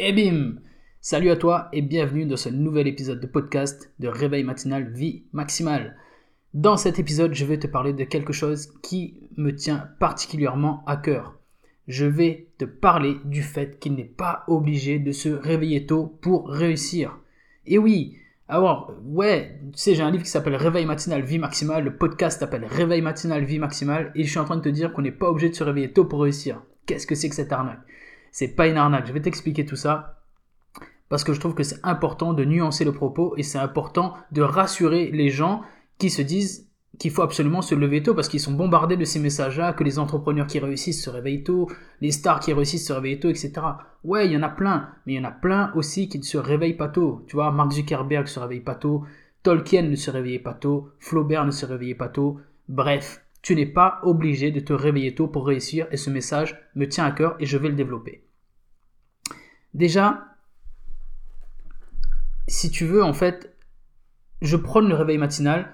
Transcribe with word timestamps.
Et 0.00 0.12
bim 0.12 0.56
Salut 1.00 1.30
à 1.30 1.36
toi 1.36 1.68
et 1.72 1.80
bienvenue 1.80 2.26
dans 2.26 2.36
ce 2.36 2.48
nouvel 2.48 2.88
épisode 2.88 3.20
de 3.20 3.28
podcast 3.28 3.92
de 4.00 4.08
Réveil 4.08 4.42
matinal 4.42 4.90
Vie 4.92 5.22
Maximale. 5.32 5.96
Dans 6.52 6.76
cet 6.76 6.98
épisode, 6.98 7.32
je 7.32 7.44
vais 7.44 7.60
te 7.60 7.68
parler 7.68 7.92
de 7.92 8.02
quelque 8.02 8.32
chose 8.32 8.72
qui 8.82 9.20
me 9.36 9.54
tient 9.54 9.88
particulièrement 10.00 10.82
à 10.88 10.96
cœur. 10.96 11.38
Je 11.86 12.06
vais 12.06 12.48
te 12.58 12.64
parler 12.64 13.18
du 13.24 13.44
fait 13.44 13.78
qu'il 13.78 13.94
n'est 13.94 14.02
pas 14.02 14.42
obligé 14.48 14.98
de 14.98 15.12
se 15.12 15.28
réveiller 15.28 15.86
tôt 15.86 16.18
pour 16.22 16.48
réussir. 16.48 17.16
Et 17.64 17.78
oui, 17.78 18.16
alors, 18.48 18.92
ouais, 19.04 19.60
tu 19.74 19.78
sais, 19.78 19.94
j'ai 19.94 20.02
un 20.02 20.10
livre 20.10 20.24
qui 20.24 20.30
s'appelle 20.30 20.56
Réveil 20.56 20.86
matinal, 20.86 21.22
vie 21.22 21.38
maximale. 21.38 21.84
Le 21.84 21.96
podcast 21.96 22.40
s'appelle 22.40 22.64
Réveil 22.64 23.00
matinal, 23.00 23.44
vie 23.44 23.60
maximale. 23.60 24.10
Et 24.16 24.24
je 24.24 24.30
suis 24.30 24.40
en 24.40 24.44
train 24.44 24.56
de 24.56 24.62
te 24.62 24.68
dire 24.68 24.92
qu'on 24.92 25.02
n'est 25.02 25.12
pas 25.12 25.30
obligé 25.30 25.50
de 25.50 25.54
se 25.54 25.62
réveiller 25.62 25.92
tôt 25.92 26.04
pour 26.04 26.22
réussir. 26.22 26.64
Qu'est-ce 26.84 27.06
que 27.06 27.14
c'est 27.14 27.28
que 27.28 27.36
cette 27.36 27.52
arnaque? 27.52 27.78
C'est 28.34 28.48
pas 28.48 28.66
une 28.66 28.76
arnaque. 28.76 29.06
Je 29.06 29.12
vais 29.12 29.20
t'expliquer 29.20 29.64
tout 29.64 29.76
ça 29.76 30.18
parce 31.08 31.22
que 31.22 31.32
je 31.32 31.38
trouve 31.38 31.54
que 31.54 31.62
c'est 31.62 31.78
important 31.84 32.32
de 32.32 32.44
nuancer 32.44 32.84
le 32.84 32.90
propos 32.90 33.34
et 33.36 33.44
c'est 33.44 33.60
important 33.60 34.14
de 34.32 34.42
rassurer 34.42 35.12
les 35.12 35.28
gens 35.28 35.62
qui 35.98 36.10
se 36.10 36.20
disent 36.20 36.68
qu'il 36.98 37.12
faut 37.12 37.22
absolument 37.22 37.62
se 37.62 37.76
lever 37.76 38.02
tôt 38.02 38.12
parce 38.12 38.26
qu'ils 38.28 38.40
sont 38.40 38.54
bombardés 38.54 38.96
de 38.96 39.04
ces 39.04 39.20
messages-là, 39.20 39.72
que 39.72 39.84
les 39.84 40.00
entrepreneurs 40.00 40.48
qui 40.48 40.58
réussissent 40.58 41.04
se 41.04 41.10
réveillent 41.10 41.44
tôt, 41.44 41.70
les 42.00 42.10
stars 42.10 42.40
qui 42.40 42.52
réussissent 42.52 42.88
se 42.88 42.92
réveillent 42.92 43.20
tôt, 43.20 43.30
etc. 43.30 43.52
Ouais, 44.02 44.26
il 44.26 44.32
y 44.32 44.36
en 44.36 44.42
a 44.42 44.48
plein, 44.48 44.88
mais 45.06 45.12
il 45.12 45.16
y 45.16 45.20
en 45.20 45.28
a 45.28 45.30
plein 45.30 45.72
aussi 45.76 46.08
qui 46.08 46.18
ne 46.18 46.24
se 46.24 46.36
réveillent 46.36 46.74
pas 46.74 46.88
tôt. 46.88 47.22
Tu 47.28 47.36
vois, 47.36 47.52
Mark 47.52 47.70
Zuckerberg 47.70 48.26
se 48.26 48.40
réveille 48.40 48.62
pas 48.62 48.74
tôt, 48.74 49.04
Tolkien 49.44 49.82
ne 49.82 49.94
se 49.94 50.10
réveillait 50.10 50.40
pas 50.40 50.54
tôt, 50.54 50.88
Flaubert 50.98 51.44
ne 51.44 51.52
se 51.52 51.66
réveillait 51.66 51.94
pas 51.94 52.08
tôt. 52.08 52.40
Bref, 52.68 53.24
tu 53.42 53.54
n'es 53.54 53.66
pas 53.66 54.00
obligé 54.02 54.50
de 54.50 54.58
te 54.58 54.72
réveiller 54.72 55.14
tôt 55.14 55.28
pour 55.28 55.46
réussir 55.46 55.86
et 55.92 55.96
ce 55.96 56.10
message 56.10 56.60
me 56.74 56.88
tient 56.88 57.04
à 57.04 57.12
cœur 57.12 57.36
et 57.38 57.46
je 57.46 57.58
vais 57.58 57.68
le 57.68 57.76
développer. 57.76 58.23
Déjà, 59.74 60.24
si 62.46 62.70
tu 62.70 62.86
veux, 62.86 63.02
en 63.02 63.12
fait, 63.12 63.56
je 64.40 64.56
prône 64.56 64.88
le 64.88 64.94
réveil 64.94 65.18
matinal 65.18 65.70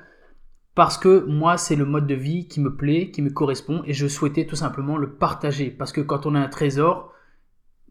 parce 0.75 0.97
que 0.97 1.25
moi, 1.27 1.59
c'est 1.59 1.77
le 1.77 1.85
mode 1.85 2.07
de 2.07 2.15
vie 2.15 2.49
qui 2.49 2.61
me 2.61 2.75
plaît, 2.75 3.11
qui 3.11 3.23
me 3.23 3.31
correspond, 3.31 3.83
et 3.87 3.93
je 3.93 4.07
souhaitais 4.07 4.47
tout 4.47 4.57
simplement 4.57 4.97
le 4.97 5.13
partager. 5.13 5.71
Parce 5.71 5.93
que 5.93 6.01
quand 6.01 6.27
on 6.27 6.35
a 6.35 6.41
un 6.41 6.49
trésor, 6.49 7.13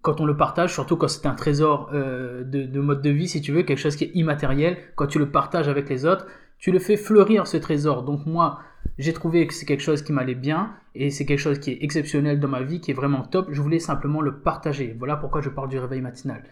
quand 0.01 0.21
on 0.21 0.25
le 0.25 0.37
partage, 0.37 0.73
surtout 0.73 0.95
quand 0.95 1.09
c'est 1.09 1.27
un 1.27 1.35
trésor 1.35 1.89
euh, 1.93 2.43
de, 2.43 2.79
mode 2.79 3.01
de 3.01 3.09
vie, 3.09 3.27
si 3.27 3.41
tu 3.41 3.51
veux, 3.51 3.63
quelque 3.63 3.79
chose 3.79 3.95
qui 3.95 4.05
est 4.05 4.11
immatériel, 4.15 4.77
quand 4.95 5.07
tu 5.07 5.19
le 5.19 5.29
partages 5.29 5.67
avec 5.67 5.89
les 5.89 6.05
autres, 6.05 6.25
tu 6.57 6.71
le 6.71 6.79
fais 6.79 6.97
fleurir 6.97 7.47
ce 7.47 7.57
trésor. 7.57 8.03
Donc 8.03 8.25
moi, 8.25 8.59
j'ai 8.97 9.13
trouvé 9.13 9.47
que 9.47 9.53
c'est 9.53 9.65
quelque 9.65 9.83
chose 9.83 10.01
qui 10.01 10.11
m'allait 10.11 10.35
bien, 10.35 10.73
et 10.93 11.09
c'est 11.09 11.25
quelque 11.25 11.39
chose 11.39 11.59
qui 11.59 11.71
est 11.71 11.83
exceptionnel 11.83 12.39
dans 12.39 12.47
ma 12.47 12.61
vie, 12.61 12.81
qui 12.81 12.91
est 12.91 12.93
vraiment 12.93 13.23
top. 13.23 13.47
Je 13.51 13.61
voulais 13.61 13.79
simplement 13.79 14.21
le 14.21 14.39
partager. 14.39 14.95
Voilà 14.97 15.15
pourquoi 15.15 15.41
je 15.41 15.49
parle 15.49 15.69
du 15.69 15.79
réveil 15.79 16.01
matinal. 16.01 16.43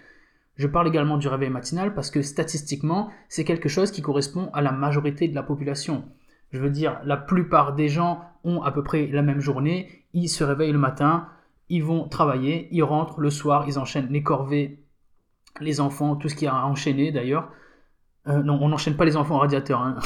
Je 0.55 0.67
parle 0.67 0.87
également 0.87 1.17
du 1.17 1.27
réveil 1.27 1.49
matinal 1.49 1.93
parce 1.93 2.09
que 2.09 2.21
statistiquement, 2.21 3.11
c'est 3.29 3.43
quelque 3.43 3.69
chose 3.69 3.91
qui 3.91 4.01
correspond 4.01 4.49
à 4.53 4.61
la 4.61 4.71
majorité 4.71 5.27
de 5.27 5.35
la 5.35 5.43
population. 5.43 6.05
Je 6.51 6.59
veux 6.59 6.69
dire, 6.69 6.99
la 7.03 7.17
plupart 7.17 7.75
des 7.75 7.89
gens 7.89 8.23
ont 8.43 8.63
à 8.63 8.71
peu 8.71 8.83
près 8.83 9.07
la 9.07 9.21
même 9.21 9.41
journée, 9.41 10.05
ils 10.13 10.29
se 10.29 10.43
réveillent 10.43 10.71
le 10.71 10.79
matin, 10.79 11.27
ils 11.69 11.83
vont 11.83 12.07
travailler, 12.07 12.69
ils 12.71 12.83
rentrent 12.83 13.19
le 13.19 13.29
soir, 13.29 13.65
ils 13.67 13.77
enchaînent 13.77 14.07
les 14.09 14.23
corvées, 14.23 14.79
les 15.59 15.81
enfants, 15.81 16.15
tout 16.15 16.29
ce 16.29 16.35
qui 16.35 16.47
a 16.47 16.55
à 16.55 16.65
enchaîner 16.65 17.11
d'ailleurs. 17.11 17.51
Euh, 18.27 18.43
non, 18.43 18.59
on 18.61 18.69
n'enchaîne 18.69 18.95
pas 18.95 19.05
les 19.05 19.15
enfants 19.15 19.35
au 19.35 19.39
radiateur. 19.39 19.81
Hein. 19.81 19.99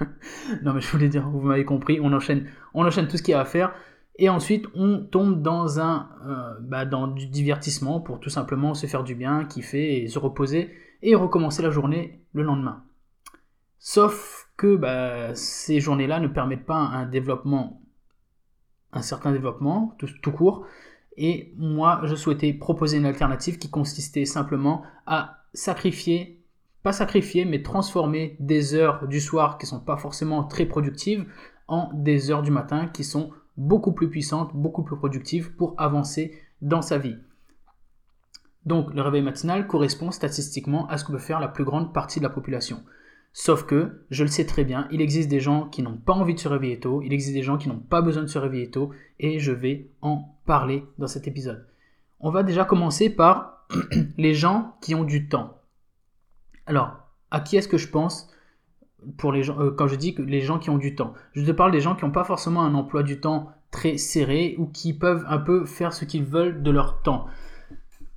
non, 0.62 0.74
mais 0.74 0.80
je 0.80 0.90
voulais 0.90 1.08
dire, 1.08 1.28
vous 1.28 1.40
m'avez 1.40 1.64
compris, 1.64 1.98
on 2.00 2.12
enchaîne, 2.12 2.46
on 2.74 2.84
enchaîne 2.84 3.08
tout 3.08 3.16
ce 3.16 3.22
qu'il 3.22 3.32
y 3.32 3.34
a 3.34 3.40
à 3.40 3.44
faire. 3.44 3.72
Et 4.16 4.28
ensuite, 4.28 4.66
on 4.74 5.00
tombe 5.00 5.42
dans, 5.42 5.80
un, 5.80 6.08
euh, 6.26 6.54
bah, 6.60 6.84
dans 6.84 7.08
du 7.08 7.26
divertissement 7.26 8.00
pour 8.00 8.20
tout 8.20 8.30
simplement 8.30 8.74
se 8.74 8.86
faire 8.86 9.02
du 9.02 9.14
bien, 9.14 9.44
kiffer 9.44 10.02
et 10.02 10.08
se 10.08 10.18
reposer 10.18 10.72
et 11.02 11.14
recommencer 11.14 11.62
la 11.62 11.70
journée 11.70 12.20
le 12.32 12.42
lendemain. 12.42 12.84
Sauf 13.78 14.48
que 14.56 14.76
bah, 14.76 15.34
ces 15.34 15.80
journées-là 15.80 16.20
ne 16.20 16.28
permettent 16.28 16.66
pas 16.66 16.76
un 16.76 17.06
développement, 17.06 17.82
un 18.92 19.02
certain 19.02 19.32
développement 19.32 19.96
tout, 19.98 20.08
tout 20.22 20.32
court. 20.32 20.64
Et 21.16 21.52
moi, 21.56 22.00
je 22.04 22.14
souhaitais 22.14 22.52
proposer 22.52 22.98
une 22.98 23.06
alternative 23.06 23.58
qui 23.58 23.70
consistait 23.70 24.24
simplement 24.24 24.82
à 25.06 25.44
sacrifier, 25.54 26.43
pas 26.84 26.92
sacrifier, 26.92 27.46
mais 27.46 27.62
transformer 27.62 28.36
des 28.40 28.74
heures 28.74 29.08
du 29.08 29.18
soir 29.18 29.56
qui 29.56 29.64
ne 29.64 29.70
sont 29.70 29.80
pas 29.80 29.96
forcément 29.96 30.44
très 30.44 30.66
productives 30.66 31.26
en 31.66 31.90
des 31.94 32.30
heures 32.30 32.42
du 32.42 32.50
matin 32.50 32.86
qui 32.86 33.04
sont 33.04 33.30
beaucoup 33.56 33.92
plus 33.92 34.10
puissante, 34.10 34.54
beaucoup 34.54 34.82
plus 34.82 34.96
productive 34.96 35.54
pour 35.56 35.74
avancer 35.78 36.38
dans 36.60 36.82
sa 36.82 36.98
vie. 36.98 37.16
Donc 38.66 38.92
le 38.92 39.00
réveil 39.00 39.22
matinal 39.22 39.66
correspond 39.66 40.10
statistiquement 40.10 40.86
à 40.88 40.98
ce 40.98 41.04
que 41.04 41.12
peut 41.12 41.18
faire 41.18 41.40
la 41.40 41.48
plus 41.48 41.64
grande 41.64 41.94
partie 41.94 42.20
de 42.20 42.24
la 42.24 42.30
population. 42.30 42.82
Sauf 43.32 43.64
que, 43.64 44.04
je 44.10 44.22
le 44.22 44.28
sais 44.28 44.44
très 44.44 44.64
bien, 44.64 44.86
il 44.92 45.00
existe 45.00 45.30
des 45.30 45.40
gens 45.40 45.68
qui 45.68 45.82
n'ont 45.82 45.96
pas 45.96 46.12
envie 46.12 46.34
de 46.34 46.38
se 46.38 46.48
réveiller 46.48 46.80
tôt, 46.80 47.00
il 47.02 47.14
existe 47.14 47.34
des 47.34 47.42
gens 47.42 47.56
qui 47.56 47.68
n'ont 47.68 47.80
pas 47.80 48.02
besoin 48.02 48.22
de 48.22 48.28
se 48.28 48.38
réveiller 48.38 48.70
tôt, 48.70 48.90
et 49.18 49.40
je 49.40 49.52
vais 49.52 49.88
en 50.02 50.36
parler 50.46 50.84
dans 50.98 51.08
cet 51.08 51.26
épisode. 51.26 51.66
On 52.20 52.30
va 52.30 52.42
déjà 52.42 52.64
commencer 52.64 53.08
par 53.08 53.66
les 54.18 54.34
gens 54.34 54.76
qui 54.82 54.94
ont 54.94 55.02
du 55.02 55.28
temps. 55.28 55.58
Alors, 56.66 57.08
à 57.30 57.40
qui 57.40 57.56
est-ce 57.56 57.68
que 57.68 57.78
je 57.78 57.88
pense 57.88 58.30
euh, 59.24 59.70
quand 59.76 59.86
je 59.86 59.96
dis 59.96 60.14
que 60.14 60.22
les 60.22 60.40
gens 60.40 60.58
qui 60.58 60.70
ont 60.70 60.78
du 60.78 60.94
temps? 60.94 61.14
Je 61.32 61.44
te 61.44 61.50
parle 61.50 61.72
des 61.72 61.80
gens 61.80 61.94
qui 61.94 62.04
n'ont 62.04 62.10
pas 62.10 62.24
forcément 62.24 62.62
un 62.62 62.74
emploi 62.74 63.02
du 63.02 63.20
temps 63.20 63.52
très 63.70 63.98
serré 63.98 64.54
ou 64.58 64.66
qui 64.66 64.92
peuvent 64.92 65.24
un 65.28 65.38
peu 65.38 65.66
faire 65.66 65.92
ce 65.92 66.04
qu'ils 66.04 66.24
veulent 66.24 66.62
de 66.62 66.70
leur 66.70 67.02
temps. 67.02 67.26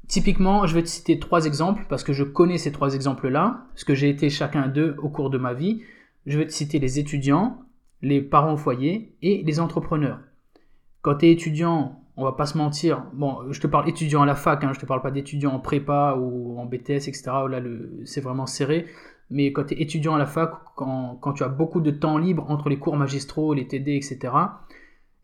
Typiquement, 0.07 0.65
je 0.65 0.73
vais 0.73 0.83
te 0.83 0.87
citer 0.87 1.19
trois 1.19 1.45
exemples 1.45 1.85
parce 1.89 2.03
que 2.03 2.13
je 2.13 2.23
connais 2.23 2.57
ces 2.57 2.71
trois 2.71 2.95
exemples-là, 2.95 3.65
parce 3.73 3.83
que 3.83 3.95
j'ai 3.95 4.09
été 4.09 4.29
chacun 4.29 4.67
d'eux 4.67 4.95
au 4.99 5.09
cours 5.09 5.29
de 5.29 5.37
ma 5.37 5.53
vie. 5.53 5.81
Je 6.25 6.37
vais 6.37 6.45
te 6.45 6.53
citer 6.53 6.79
les 6.79 6.99
étudiants, 6.99 7.57
les 8.01 8.21
parents 8.21 8.53
au 8.53 8.57
foyer 8.57 9.15
et 9.21 9.43
les 9.43 9.59
entrepreneurs. 9.59 10.19
Quand 11.01 11.15
tu 11.15 11.25
es 11.25 11.31
étudiant, 11.31 12.01
on 12.17 12.23
va 12.23 12.33
pas 12.33 12.45
se 12.45 12.57
mentir, 12.57 13.03
bon, 13.13 13.51
je 13.51 13.61
te 13.61 13.67
parle 13.67 13.87
étudiant 13.87 14.23
à 14.23 14.25
la 14.25 14.35
fac, 14.35 14.63
hein, 14.63 14.71
je 14.73 14.79
te 14.79 14.85
parle 14.85 15.01
pas 15.01 15.11
d'étudiant 15.11 15.53
en 15.53 15.59
prépa 15.59 16.15
ou 16.19 16.59
en 16.59 16.65
BTS, 16.65 17.07
etc. 17.07 17.21
Là, 17.47 17.61
c'est 18.05 18.21
vraiment 18.21 18.47
serré 18.47 18.87
mais 19.29 19.51
quand 19.51 19.65
tu 19.65 19.73
es 19.73 19.81
étudiant 19.81 20.15
à 20.15 20.17
la 20.17 20.25
fac, 20.25 20.51
quand, 20.75 21.33
tu 21.35 21.43
as 21.43 21.49
beaucoup 21.49 21.81
de 21.81 21.91
temps 21.91 22.17
libre 22.17 22.49
entre 22.49 22.69
les 22.69 22.79
cours 22.79 22.95
magistraux, 22.95 23.53
les 23.53 23.67
TD, 23.67 23.95
etc., 23.95 24.33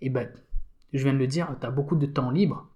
et 0.02 0.10
ben, 0.10 0.30
je 0.92 1.04
viens 1.04 1.14
de 1.14 1.18
le 1.18 1.28
dire, 1.28 1.56
tu 1.60 1.66
as 1.66 1.72
beaucoup 1.72 1.96
de 1.96 2.06
temps 2.06 2.30
libre. 2.30 2.68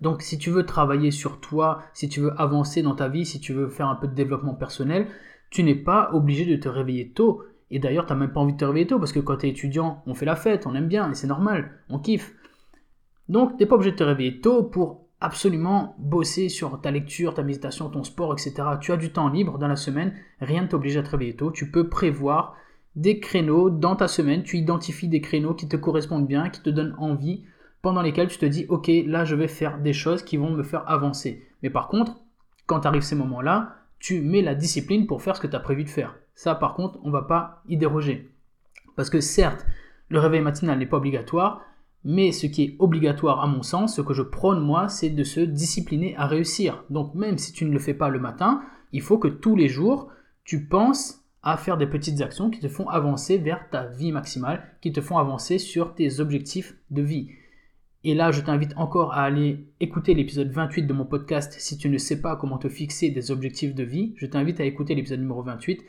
Donc 0.00 0.22
si 0.22 0.38
tu 0.38 0.50
veux 0.50 0.64
travailler 0.64 1.10
sur 1.10 1.40
toi, 1.40 1.82
si 1.94 2.08
tu 2.08 2.20
veux 2.20 2.40
avancer 2.40 2.82
dans 2.82 2.94
ta 2.94 3.08
vie, 3.08 3.24
si 3.24 3.40
tu 3.40 3.52
veux 3.52 3.68
faire 3.68 3.88
un 3.88 3.96
peu 3.96 4.06
de 4.06 4.14
développement 4.14 4.54
personnel, 4.54 5.08
tu 5.50 5.62
n'es 5.64 5.74
pas 5.74 6.10
obligé 6.12 6.44
de 6.44 6.56
te 6.56 6.68
réveiller 6.68 7.10
tôt. 7.10 7.42
Et 7.70 7.78
d'ailleurs, 7.80 8.06
tu 8.06 8.12
n'as 8.12 8.18
même 8.18 8.32
pas 8.32 8.40
envie 8.40 8.52
de 8.52 8.58
te 8.58 8.64
réveiller 8.64 8.86
tôt 8.86 8.98
parce 8.98 9.12
que 9.12 9.18
quand 9.18 9.38
tu 9.38 9.46
es 9.46 9.50
étudiant, 9.50 10.02
on 10.06 10.14
fait 10.14 10.26
la 10.26 10.36
fête, 10.36 10.66
on 10.66 10.74
aime 10.74 10.86
bien, 10.86 11.10
et 11.10 11.14
c'est 11.14 11.26
normal, 11.26 11.72
on 11.88 11.98
kiffe. 11.98 12.34
Donc, 13.28 13.56
tu 13.56 13.62
n'es 13.62 13.66
pas 13.66 13.74
obligé 13.74 13.92
de 13.92 13.96
te 13.96 14.04
réveiller 14.04 14.40
tôt 14.40 14.62
pour 14.62 15.06
absolument 15.20 15.94
bosser 15.98 16.48
sur 16.48 16.80
ta 16.80 16.90
lecture, 16.90 17.34
ta 17.34 17.42
méditation, 17.42 17.88
ton 17.88 18.04
sport, 18.04 18.32
etc. 18.34 18.54
Tu 18.80 18.92
as 18.92 18.96
du 18.96 19.10
temps 19.10 19.28
libre 19.28 19.58
dans 19.58 19.68
la 19.68 19.76
semaine, 19.76 20.14
rien 20.40 20.62
ne 20.62 20.68
t'oblige 20.68 20.96
à 20.96 21.02
te 21.02 21.10
réveiller 21.10 21.34
tôt. 21.34 21.50
Tu 21.50 21.70
peux 21.70 21.88
prévoir 21.88 22.54
des 22.94 23.20
créneaux 23.20 23.70
dans 23.70 23.96
ta 23.96 24.08
semaine, 24.08 24.42
tu 24.42 24.56
identifies 24.56 25.08
des 25.08 25.20
créneaux 25.20 25.54
qui 25.54 25.68
te 25.68 25.76
correspondent 25.76 26.26
bien, 26.26 26.48
qui 26.48 26.62
te 26.62 26.70
donnent 26.70 26.94
envie, 26.98 27.44
pendant 27.82 28.02
lesquels 28.02 28.28
tu 28.28 28.38
te 28.38 28.46
dis, 28.46 28.66
ok, 28.68 28.90
là 29.06 29.24
je 29.24 29.34
vais 29.34 29.48
faire 29.48 29.78
des 29.78 29.92
choses 29.92 30.22
qui 30.22 30.36
vont 30.36 30.50
me 30.50 30.62
faire 30.62 30.88
avancer. 30.90 31.46
Mais 31.62 31.70
par 31.70 31.88
contre, 31.88 32.16
quand 32.66 32.86
arrivent 32.86 33.02
ces 33.02 33.14
moments-là, 33.14 33.76
tu 33.98 34.20
mets 34.20 34.42
la 34.42 34.54
discipline 34.54 35.06
pour 35.06 35.22
faire 35.22 35.36
ce 35.36 35.40
que 35.40 35.46
tu 35.46 35.56
as 35.56 35.60
prévu 35.60 35.84
de 35.84 35.88
faire. 35.88 36.16
Ça, 36.34 36.54
par 36.54 36.74
contre, 36.74 36.98
on 37.02 37.08
ne 37.08 37.12
va 37.12 37.22
pas 37.22 37.62
y 37.68 37.76
déroger. 37.76 38.30
Parce 38.96 39.10
que 39.10 39.20
certes, 39.20 39.66
le 40.08 40.18
réveil 40.18 40.40
matinal 40.40 40.78
n'est 40.78 40.86
pas 40.86 40.98
obligatoire, 40.98 41.62
mais 42.08 42.30
ce 42.30 42.46
qui 42.46 42.62
est 42.62 42.76
obligatoire 42.78 43.40
à 43.40 43.48
mon 43.48 43.62
sens, 43.62 43.96
ce 43.96 44.00
que 44.00 44.14
je 44.14 44.22
prône 44.22 44.60
moi, 44.60 44.88
c'est 44.88 45.10
de 45.10 45.24
se 45.24 45.40
discipliner 45.40 46.16
à 46.16 46.28
réussir. 46.28 46.84
Donc 46.88 47.16
même 47.16 47.36
si 47.36 47.52
tu 47.52 47.64
ne 47.64 47.72
le 47.72 47.80
fais 47.80 47.94
pas 47.94 48.10
le 48.10 48.20
matin, 48.20 48.62
il 48.92 49.02
faut 49.02 49.18
que 49.18 49.26
tous 49.26 49.56
les 49.56 49.68
jours, 49.68 50.12
tu 50.44 50.66
penses 50.66 51.24
à 51.42 51.56
faire 51.56 51.76
des 51.76 51.88
petites 51.88 52.20
actions 52.20 52.48
qui 52.48 52.60
te 52.60 52.68
font 52.68 52.88
avancer 52.88 53.38
vers 53.38 53.68
ta 53.70 53.86
vie 53.86 54.12
maximale, 54.12 54.62
qui 54.80 54.92
te 54.92 55.00
font 55.00 55.18
avancer 55.18 55.58
sur 55.58 55.96
tes 55.96 56.20
objectifs 56.20 56.76
de 56.92 57.02
vie. 57.02 57.28
Et 58.04 58.14
là, 58.14 58.30
je 58.30 58.40
t'invite 58.40 58.74
encore 58.76 59.12
à 59.12 59.24
aller 59.24 59.66
écouter 59.80 60.14
l'épisode 60.14 60.52
28 60.52 60.84
de 60.84 60.92
mon 60.92 61.06
podcast 61.06 61.56
si 61.58 61.76
tu 61.76 61.88
ne 61.88 61.98
sais 61.98 62.20
pas 62.20 62.36
comment 62.36 62.58
te 62.58 62.68
fixer 62.68 63.10
des 63.10 63.32
objectifs 63.32 63.74
de 63.74 63.82
vie. 63.82 64.14
Je 64.16 64.26
t'invite 64.26 64.60
à 64.60 64.64
écouter 64.64 64.94
l'épisode 64.94 65.18
numéro 65.18 65.42
28 65.42 65.82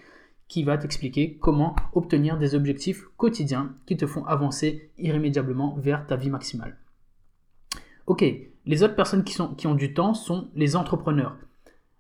qui 0.48 0.64
va 0.64 0.78
t'expliquer 0.78 1.38
comment 1.38 1.76
obtenir 1.94 2.38
des 2.38 2.56
objectifs 2.56 3.04
quotidiens 3.18 3.76
qui 3.86 3.98
te 3.98 4.08
font 4.08 4.26
avancer 4.26 4.92
irrémédiablement 4.98 5.76
vers 5.78 6.06
ta 6.08 6.16
vie 6.16 6.30
maximale. 6.30 6.78
Ok, 8.06 8.24
les 8.66 8.84
autres 8.84 8.96
personnes 8.96 9.24
qui, 9.24 9.34
sont, 9.34 9.54
qui 9.56 9.68
ont 9.68 9.76
du 9.76 9.94
temps 9.94 10.14
sont 10.14 10.50
les 10.56 10.76
entrepreneurs. 10.76 11.36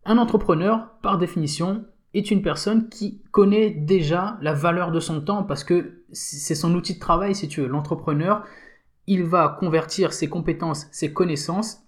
Un 0.05 0.17
entrepreneur, 0.17 0.91
par 1.01 1.17
définition, 1.17 1.85
est 2.13 2.31
une 2.31 2.41
personne 2.41 2.87
qui 2.87 3.21
connaît 3.31 3.69
déjà 3.69 4.37
la 4.41 4.53
valeur 4.53 4.91
de 4.91 5.01
son 5.01 5.21
temps 5.21 5.43
parce 5.43 5.65
que 5.65 6.03
c'est 6.13 6.55
son 6.55 6.73
outil 6.73 6.95
de 6.95 6.99
travail, 6.99 7.35
si 7.35 7.49
tu 7.49 7.61
veux. 7.61 7.67
L'entrepreneur, 7.67 8.45
il 9.05 9.23
va 9.23 9.57
convertir 9.59 10.13
ses 10.13 10.29
compétences, 10.29 10.87
ses 10.91 11.11
connaissances 11.11 11.83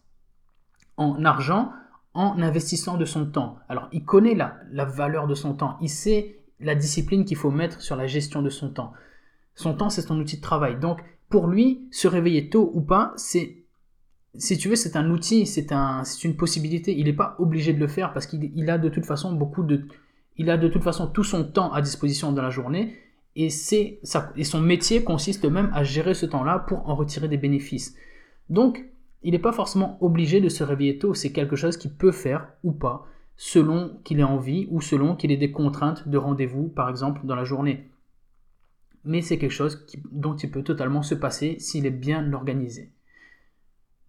en 0.98 1.24
argent 1.24 1.72
en 2.14 2.42
investissant 2.42 2.98
de 2.98 3.06
son 3.06 3.26
temps. 3.26 3.60
Alors, 3.70 3.88
il 3.94 4.04
connaît 4.04 4.36
la, 4.36 4.58
la 4.72 4.84
valeur 4.84 5.28
de 5.28 5.36
son 5.36 5.54
temps. 5.54 5.78
Il 5.80 5.90
sait 5.90 6.39
la 6.60 6.76
discipline 6.76 7.26
qu'il 7.26 7.38
faut 7.38 7.52
mettre 7.52 7.82
sur 7.82 7.96
la 7.96 8.08
gestion 8.08 8.42
de 8.42 8.50
son 8.50 8.70
temps. 8.70 8.94
Son 9.56 9.74
temps, 9.74 9.90
c'est 9.90 10.02
son 10.02 10.20
outil 10.20 10.38
de 10.38 10.42
travail. 10.42 10.80
Donc, 10.80 11.02
pour 11.30 11.48
lui, 11.48 11.88
se 11.92 12.08
réveiller 12.08 12.50
tôt 12.50 12.72
ou 12.74 12.82
pas, 12.82 13.14
c'est 13.16 13.60
si 14.36 14.58
tu 14.58 14.70
veux, 14.70 14.76
c'est 14.76 14.96
un 14.96 15.10
outil, 15.10 15.46
c'est 15.46 15.72
un, 15.72 16.04
une 16.24 16.36
possibilité. 16.36 16.96
Il 16.98 17.06
n'est 17.06 17.14
pas 17.14 17.36
obligé 17.40 17.74
de 17.74 17.80
le 17.80 17.88
faire 17.88 18.14
parce 18.14 18.28
qu'il 18.28 18.70
a 18.70 18.78
de 18.78 18.90
toute 18.90 19.06
façon 19.06 19.34
beaucoup 19.34 19.64
de, 19.64 19.86
il 20.38 20.50
a 20.50 20.58
de 20.58 20.68
toute 20.68 20.84
façon 20.84 21.08
tout 21.08 21.24
son 21.24 21.44
temps 21.44 21.74
à 21.74 21.82
disposition 21.82 22.32
dans 22.32 22.42
la 22.42 22.50
journée 22.50 22.96
et 23.36 23.50
c'est 23.50 24.00
et 24.36 24.44
son 24.44 24.62
métier 24.62 25.04
consiste 25.04 25.46
même 25.46 25.72
à 25.74 25.84
gérer 25.84 26.14
ce 26.14 26.26
temps-là 26.26 26.60
pour 26.60 26.88
en 26.90 26.96
retirer 26.96 27.28
des 27.28 27.38
bénéfices. 27.38 27.96
Donc, 28.50 28.86
il 29.24 29.32
n'est 29.32 29.40
pas 29.40 29.52
forcément 29.52 29.98
obligé 30.02 30.42
de 30.42 30.50
se 30.50 30.64
réveiller 30.64 30.98
tôt. 30.98 31.14
C'est 31.14 31.32
quelque 31.32 31.56
chose 31.56 31.78
qu'il 31.78 31.92
peut 31.92 32.12
faire 32.12 32.48
ou 32.64 32.72
pas 32.72 33.06
selon 33.42 34.02
qu'il 34.04 34.20
ait 34.20 34.24
envie 34.24 34.68
ou 34.70 34.82
selon 34.82 35.16
qu'il 35.16 35.32
ait 35.32 35.38
des 35.38 35.54
contraintes 35.54 36.10
de 36.10 36.18
rendez-vous, 36.18 36.68
par 36.68 36.90
exemple, 36.90 37.22
dans 37.24 37.36
la 37.36 37.46
journée. 37.46 37.90
Mais 39.06 39.22
c'est 39.22 39.38
quelque 39.38 39.54
chose 39.54 39.88
dont 40.12 40.36
il 40.36 40.52
peut 40.52 40.62
totalement 40.62 41.04
se 41.04 41.16
passer 41.16 41.58
s'il 41.58 41.86
est 41.86 41.90
bien 41.90 42.34
organisé. 42.34 42.92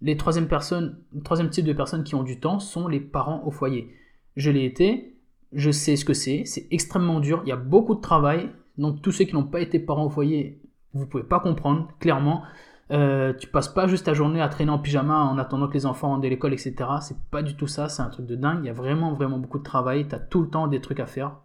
Les 0.01 0.17
troisième 0.17 0.49
personnes, 0.49 0.99
troisième 1.23 1.49
type 1.49 1.65
de 1.65 1.73
personnes 1.73 2.03
qui 2.03 2.17
ont 2.17 2.25
du 2.25 2.41
temps 2.41 2.59
sont 2.59 2.89
les 2.89 2.99
parents 2.99 3.45
au 3.45 3.53
foyer. 3.53 3.95
Je 4.35 4.51
l'ai 4.51 4.65
été, 4.65 5.15
je 5.53 5.71
sais 5.71 5.95
ce 5.95 6.05
que 6.05 6.13
c'est, 6.13 6.45
c'est 6.45 6.67
extrêmement 6.73 7.21
dur, 7.21 7.43
il 7.45 7.51
y 7.51 7.53
a 7.53 7.57
beaucoup 7.57 7.95
de 7.95 8.01
travail, 8.01 8.51
donc 8.79 9.01
tous 9.01 9.13
ceux 9.13 9.27
qui 9.27 9.35
n'ont 9.35 9.45
pas 9.45 9.61
été 9.61 9.79
parents 9.79 10.07
au 10.07 10.11
foyer, 10.11 10.61
vous 10.93 11.07
pouvez 11.07 11.23
pas 11.23 11.39
comprendre, 11.39 11.95
clairement. 12.01 12.43
Euh, 12.91 13.33
tu 13.35 13.47
passes 13.47 13.69
pas 13.69 13.87
juste 13.87 14.07
ta 14.07 14.15
journée 14.15 14.41
à 14.41 14.49
traîner 14.49 14.71
en 14.71 14.79
pyjama 14.79 15.17
en 15.17 15.39
attendant 15.39 15.69
que 15.69 15.75
les 15.75 15.87
enfants 15.87 16.09
rentrent 16.09 16.23
de 16.23 16.29
l'école, 16.29 16.53
etc. 16.53 16.75
C'est 17.01 17.19
pas 17.31 17.43
du 17.43 17.55
tout 17.55 17.69
ça, 17.69 17.89
c'est 17.89 18.03
un 18.03 18.09
truc 18.09 18.27
de 18.27 18.35
dingue. 18.35 18.61
Il 18.63 18.67
y 18.67 18.71
a 18.71 18.73
vraiment, 18.73 19.13
vraiment 19.13 19.39
beaucoup 19.39 19.59
de 19.59 19.65
travail, 19.65 20.09
tu 20.09 20.15
as 20.15 20.19
tout 20.19 20.43
le 20.43 20.49
temps 20.49 20.67
des 20.67 20.81
trucs 20.81 21.01
à 21.01 21.07
faire. 21.07 21.37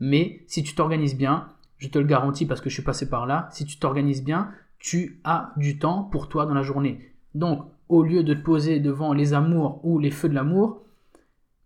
Mais 0.00 0.42
si 0.48 0.62
tu 0.64 0.74
t'organises 0.74 1.16
bien, 1.16 1.48
je 1.78 1.88
te 1.88 1.98
le 1.98 2.04
garantis 2.04 2.46
parce 2.46 2.60
que 2.60 2.68
je 2.68 2.74
suis 2.74 2.82
passé 2.82 3.08
par 3.08 3.26
là, 3.26 3.48
si 3.52 3.64
tu 3.64 3.78
t'organises 3.78 4.24
bien, 4.24 4.50
tu 4.78 5.20
as 5.22 5.52
du 5.56 5.78
temps 5.78 6.02
pour 6.02 6.28
toi 6.28 6.46
dans 6.46 6.54
la 6.54 6.62
journée. 6.62 7.12
Donc, 7.34 7.64
au 7.88 8.02
lieu 8.02 8.24
de 8.24 8.34
te 8.34 8.42
poser 8.42 8.80
devant 8.80 9.12
les 9.12 9.34
amours 9.34 9.80
ou 9.84 9.98
les 9.98 10.10
feux 10.10 10.28
de 10.28 10.34
l'amour, 10.34 10.82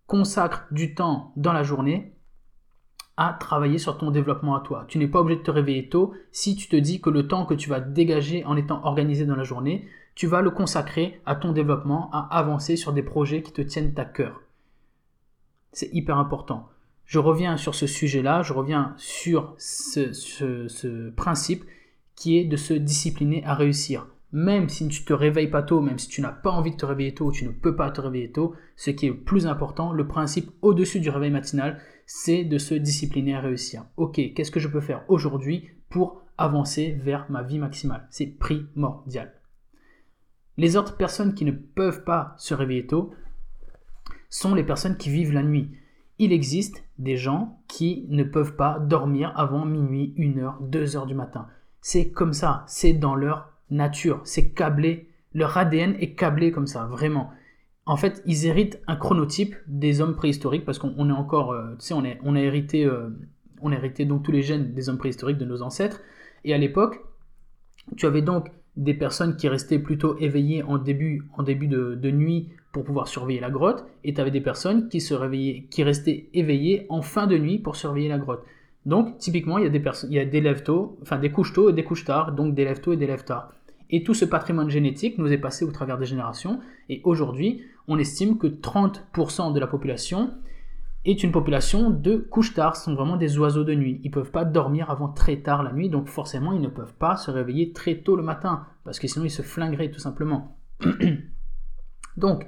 consacre 0.06 0.66
du 0.70 0.94
temps 0.94 1.32
dans 1.36 1.52
la 1.52 1.62
journée 1.62 2.15
à 3.16 3.36
travailler 3.38 3.78
sur 3.78 3.96
ton 3.96 4.10
développement 4.10 4.56
à 4.56 4.60
toi. 4.60 4.84
Tu 4.88 4.98
n'es 4.98 5.08
pas 5.08 5.20
obligé 5.20 5.38
de 5.38 5.44
te 5.44 5.50
réveiller 5.50 5.88
tôt 5.88 6.12
si 6.32 6.54
tu 6.54 6.68
te 6.68 6.76
dis 6.76 7.00
que 7.00 7.10
le 7.10 7.26
temps 7.26 7.46
que 7.46 7.54
tu 7.54 7.70
vas 7.70 7.80
dégager 7.80 8.44
en 8.44 8.56
étant 8.56 8.84
organisé 8.84 9.24
dans 9.24 9.36
la 9.36 9.44
journée, 9.44 9.86
tu 10.14 10.26
vas 10.26 10.42
le 10.42 10.50
consacrer 10.50 11.20
à 11.26 11.34
ton 11.34 11.52
développement, 11.52 12.10
à 12.12 12.28
avancer 12.36 12.76
sur 12.76 12.92
des 12.92 13.02
projets 13.02 13.42
qui 13.42 13.52
te 13.52 13.62
tiennent 13.62 13.94
à 13.96 14.04
cœur. 14.04 14.42
C'est 15.72 15.90
hyper 15.92 16.18
important. 16.18 16.68
Je 17.04 17.18
reviens 17.18 17.56
sur 17.56 17.74
ce 17.74 17.86
sujet-là, 17.86 18.42
je 18.42 18.52
reviens 18.52 18.94
sur 18.96 19.54
ce, 19.58 21.10
principe 21.10 21.64
qui 22.14 22.38
est 22.38 22.44
de 22.44 22.56
se 22.56 22.74
discipliner 22.74 23.44
à 23.44 23.54
réussir 23.54 24.06
même 24.32 24.68
si 24.68 24.88
tu 24.88 25.04
te 25.04 25.12
réveilles 25.12 25.50
pas 25.50 25.62
tôt, 25.62 25.80
même 25.80 25.98
si 25.98 26.08
tu 26.08 26.20
n'as 26.20 26.32
pas 26.32 26.50
envie 26.50 26.72
de 26.72 26.76
te 26.76 26.84
réveiller 26.84 27.14
tôt 27.14 27.30
tu 27.30 27.46
ne 27.46 27.52
peux 27.52 27.76
pas 27.76 27.90
te 27.90 28.00
réveiller 28.00 28.30
tôt, 28.30 28.54
ce 28.76 28.90
qui 28.90 29.06
est 29.06 29.10
le 29.10 29.16
plus 29.16 29.46
important, 29.46 29.92
le 29.92 30.06
principe 30.06 30.50
au-dessus 30.62 31.00
du 31.00 31.08
réveil 31.08 31.30
matinal, 31.30 31.78
c'est 32.06 32.44
de 32.44 32.58
se 32.58 32.74
discipliner 32.74 33.34
à 33.34 33.40
réussir. 33.40 33.84
Ok, 33.96 34.20
qu'est-ce 34.34 34.50
que 34.50 34.60
je 34.60 34.68
peux 34.68 34.80
faire 34.80 35.04
aujourd'hui 35.08 35.68
pour 35.90 36.22
avancer 36.38 36.92
vers 36.92 37.30
ma 37.30 37.42
vie 37.42 37.58
maximale? 37.58 38.06
C'est 38.10 38.26
primordial. 38.26 39.32
Les 40.56 40.76
autres 40.76 40.96
personnes 40.96 41.34
qui 41.34 41.44
ne 41.44 41.52
peuvent 41.52 42.04
pas 42.04 42.34
se 42.38 42.54
réveiller 42.54 42.86
tôt 42.86 43.12
sont 44.30 44.54
les 44.54 44.64
personnes 44.64 44.96
qui 44.96 45.10
vivent 45.10 45.32
la 45.32 45.42
nuit. 45.42 45.70
Il 46.18 46.32
existe 46.32 46.82
des 46.98 47.16
gens 47.16 47.60
qui 47.68 48.06
ne 48.08 48.24
peuvent 48.24 48.56
pas 48.56 48.78
dormir 48.78 49.32
avant 49.36 49.66
minuit, 49.66 50.14
1h, 50.16 50.70
2h 50.70 51.06
du 51.06 51.14
matin. 51.14 51.46
C'est 51.82 52.10
comme 52.10 52.32
ça, 52.32 52.64
c'est 52.66 52.94
dans 52.94 53.14
leur 53.14 53.52
nature, 53.70 54.20
c'est 54.24 54.50
câblé, 54.50 55.10
leur 55.34 55.56
ADN 55.58 55.94
est 56.00 56.14
câblé 56.14 56.52
comme 56.52 56.66
ça, 56.66 56.86
vraiment. 56.86 57.30
En 57.86 57.96
fait, 57.96 58.20
ils 58.26 58.46
héritent 58.46 58.80
un 58.88 58.96
chronotype 58.96 59.54
des 59.68 60.00
hommes 60.00 60.16
préhistoriques 60.16 60.64
parce 60.64 60.78
qu'on 60.78 61.08
est 61.08 61.12
encore, 61.12 61.52
euh, 61.52 61.76
tu 61.78 61.86
sais, 61.86 61.94
on, 61.94 62.34
a 62.34 62.40
hérité, 62.40 62.84
euh, 62.84 63.10
on 63.62 63.70
a 63.70 63.76
hérité 63.76 64.04
donc 64.04 64.24
tous 64.24 64.32
les 64.32 64.42
gènes 64.42 64.74
des 64.74 64.88
hommes 64.88 64.98
préhistoriques 64.98 65.38
de 65.38 65.44
nos 65.44 65.62
ancêtres. 65.62 66.00
Et 66.44 66.52
à 66.52 66.58
l'époque, 66.58 67.00
tu 67.96 68.06
avais 68.06 68.22
donc 68.22 68.50
des 68.76 68.94
personnes 68.94 69.36
qui 69.36 69.48
restaient 69.48 69.78
plutôt 69.78 70.18
éveillées 70.18 70.64
en 70.64 70.78
début, 70.78 71.22
en 71.38 71.44
début 71.44 71.68
de, 71.68 72.10
nuit 72.10 72.50
pour 72.72 72.84
pouvoir 72.84 73.06
surveiller 73.06 73.40
la 73.40 73.50
grotte, 73.50 73.86
et 74.04 74.12
tu 74.12 74.20
avais 74.20 74.32
des 74.32 74.40
personnes 74.40 74.88
qui 74.88 75.00
se 75.00 75.14
réveillaient, 75.14 75.66
qui 75.70 75.82
restaient 75.82 76.28
éveillées 76.34 76.86
en 76.88 77.02
fin 77.02 77.26
de 77.26 77.38
nuit 77.38 77.58
pour 77.58 77.76
surveiller 77.76 78.08
la 78.08 78.18
grotte. 78.18 78.44
Donc, 78.84 79.16
typiquement, 79.18 79.58
il 79.58 79.64
y 79.64 79.66
a 79.66 79.70
des 79.70 79.80
personnes, 79.80 80.12
il 80.12 80.16
y 80.16 80.20
a 80.20 80.24
des 80.24 80.40
lève 80.40 80.62
tôt, 80.62 80.98
enfin 81.02 81.18
des 81.18 81.30
couches 81.30 81.52
tôt 81.52 81.70
et 81.70 81.72
des 81.72 81.84
couches 81.84 82.04
tard, 82.04 82.32
donc 82.32 82.54
des 82.54 82.64
lève 82.64 82.80
tôt 82.80 82.92
et 82.92 82.96
des 82.96 83.06
lève 83.06 83.24
tard. 83.24 83.52
Et 83.90 84.02
tout 84.02 84.14
ce 84.14 84.24
patrimoine 84.24 84.70
génétique 84.70 85.18
nous 85.18 85.32
est 85.32 85.38
passé 85.38 85.64
au 85.64 85.70
travers 85.70 85.98
des 85.98 86.06
générations. 86.06 86.60
Et 86.88 87.00
aujourd'hui, 87.04 87.62
on 87.88 87.98
estime 87.98 88.38
que 88.38 88.46
30% 88.46 89.52
de 89.52 89.60
la 89.60 89.66
population 89.66 90.32
est 91.04 91.22
une 91.22 91.30
population 91.30 91.90
de 91.90 92.16
couches 92.16 92.54
tard. 92.54 92.76
Ce 92.76 92.84
sont 92.84 92.94
vraiment 92.94 93.16
des 93.16 93.38
oiseaux 93.38 93.64
de 93.64 93.74
nuit. 93.74 94.00
Ils 94.02 94.08
ne 94.08 94.14
peuvent 94.14 94.32
pas 94.32 94.44
dormir 94.44 94.90
avant 94.90 95.08
très 95.08 95.36
tard 95.36 95.62
la 95.62 95.72
nuit, 95.72 95.88
donc 95.88 96.08
forcément, 96.08 96.52
ils 96.52 96.60
ne 96.60 96.68
peuvent 96.68 96.94
pas 96.94 97.16
se 97.16 97.30
réveiller 97.30 97.72
très 97.72 97.98
tôt 97.98 98.16
le 98.16 98.24
matin, 98.24 98.66
parce 98.84 98.98
que 98.98 99.06
sinon, 99.06 99.24
ils 99.24 99.30
se 99.30 99.42
flingueraient 99.42 99.90
tout 99.90 100.00
simplement. 100.00 100.58
donc, 102.16 102.44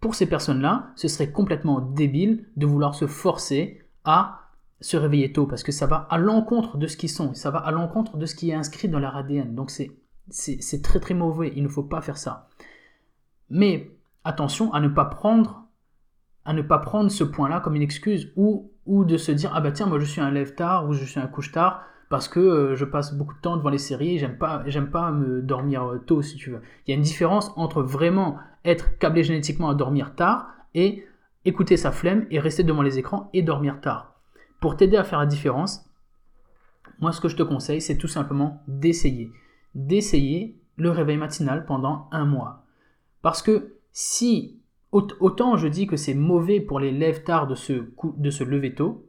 pour 0.00 0.14
ces 0.14 0.26
personnes-là, 0.26 0.92
ce 0.96 1.08
serait 1.08 1.32
complètement 1.32 1.80
débile 1.80 2.44
de 2.56 2.66
vouloir 2.66 2.94
se 2.94 3.06
forcer 3.06 3.82
à 4.04 4.48
se 4.80 4.96
réveiller 4.96 5.32
tôt 5.32 5.46
parce 5.46 5.62
que 5.64 5.72
ça 5.72 5.86
va 5.86 5.96
à 5.96 6.18
l'encontre 6.18 6.76
de 6.76 6.86
ce 6.86 6.96
qu'ils 6.96 7.08
sont, 7.08 7.34
ça 7.34 7.50
va 7.50 7.58
à 7.58 7.72
l'encontre 7.72 8.16
de 8.16 8.26
ce 8.26 8.34
qui 8.34 8.50
est 8.50 8.54
inscrit 8.54 8.88
dans 8.88 9.00
leur 9.00 9.16
ADN. 9.16 9.54
Donc 9.54 9.70
c'est 9.70 9.90
c'est 10.30 10.82
très 10.82 11.00
très 11.00 11.14
mauvais, 11.14 11.52
il 11.56 11.62
ne 11.62 11.68
faut 11.68 11.82
pas 11.82 12.00
faire 12.00 12.18
ça. 12.18 12.48
Mais 13.50 13.90
attention 14.24 14.72
à 14.72 14.80
ne 14.80 14.88
pas 14.88 15.04
prendre 15.04 15.64
à 16.44 16.54
ne 16.54 16.62
pas 16.62 16.78
prendre 16.78 17.10
ce 17.10 17.24
point-là 17.24 17.60
comme 17.60 17.76
une 17.76 17.82
excuse 17.82 18.32
ou, 18.34 18.70
ou 18.86 19.04
de 19.04 19.18
se 19.18 19.30
dire 19.32 19.52
ah 19.54 19.60
bah 19.60 19.70
tiens 19.70 19.84
moi 19.84 19.98
je 19.98 20.06
suis 20.06 20.22
un 20.22 20.30
lève 20.30 20.54
tard 20.54 20.88
ou 20.88 20.94
je 20.94 21.04
suis 21.04 21.20
un 21.20 21.26
couche 21.26 21.52
tard 21.52 21.82
parce 22.08 22.26
que 22.26 22.40
euh, 22.40 22.74
je 22.74 22.86
passe 22.86 23.12
beaucoup 23.14 23.34
de 23.34 23.40
temps 23.40 23.58
devant 23.58 23.68
les 23.68 23.76
séries 23.76 24.18
j'aime 24.18 24.38
pas 24.38 24.62
j'aime 24.66 24.90
pas 24.90 25.12
me 25.12 25.42
dormir 25.42 25.84
euh, 25.84 25.98
tôt 25.98 26.22
si 26.22 26.36
tu 26.36 26.50
veux. 26.50 26.62
Il 26.86 26.90
y 26.90 26.94
a 26.94 26.96
une 26.96 27.02
différence 27.02 27.52
entre 27.56 27.82
vraiment 27.82 28.38
être 28.64 28.96
câblé 28.98 29.24
génétiquement 29.24 29.68
à 29.68 29.74
dormir 29.74 30.14
tard 30.14 30.48
et 30.74 31.04
écouter 31.44 31.76
sa 31.76 31.92
flemme 31.92 32.26
et 32.30 32.40
rester 32.40 32.64
devant 32.64 32.82
les 32.82 32.98
écrans 32.98 33.28
et 33.34 33.42
dormir 33.42 33.80
tard. 33.82 34.14
Pour 34.60 34.76
t'aider 34.76 34.96
à 34.96 35.04
faire 35.04 35.18
la 35.18 35.26
différence, 35.26 35.84
moi 36.98 37.12
ce 37.12 37.20
que 37.20 37.28
je 37.28 37.36
te 37.36 37.42
conseille 37.42 37.82
c'est 37.82 37.98
tout 37.98 38.08
simplement 38.08 38.62
d'essayer 38.68 39.30
d'essayer 39.78 40.58
le 40.76 40.90
réveil 40.90 41.16
matinal 41.16 41.64
pendant 41.64 42.08
un 42.10 42.24
mois. 42.24 42.64
Parce 43.22 43.42
que 43.42 43.74
si, 43.92 44.60
autant 44.92 45.56
je 45.56 45.68
dis 45.68 45.86
que 45.86 45.96
c'est 45.96 46.14
mauvais 46.14 46.60
pour 46.60 46.80
les 46.80 46.92
lèvres 46.92 47.24
tard 47.24 47.46
de 47.46 47.54
se, 47.54 47.84
de 48.16 48.30
se 48.30 48.44
lever 48.44 48.74
tôt, 48.74 49.06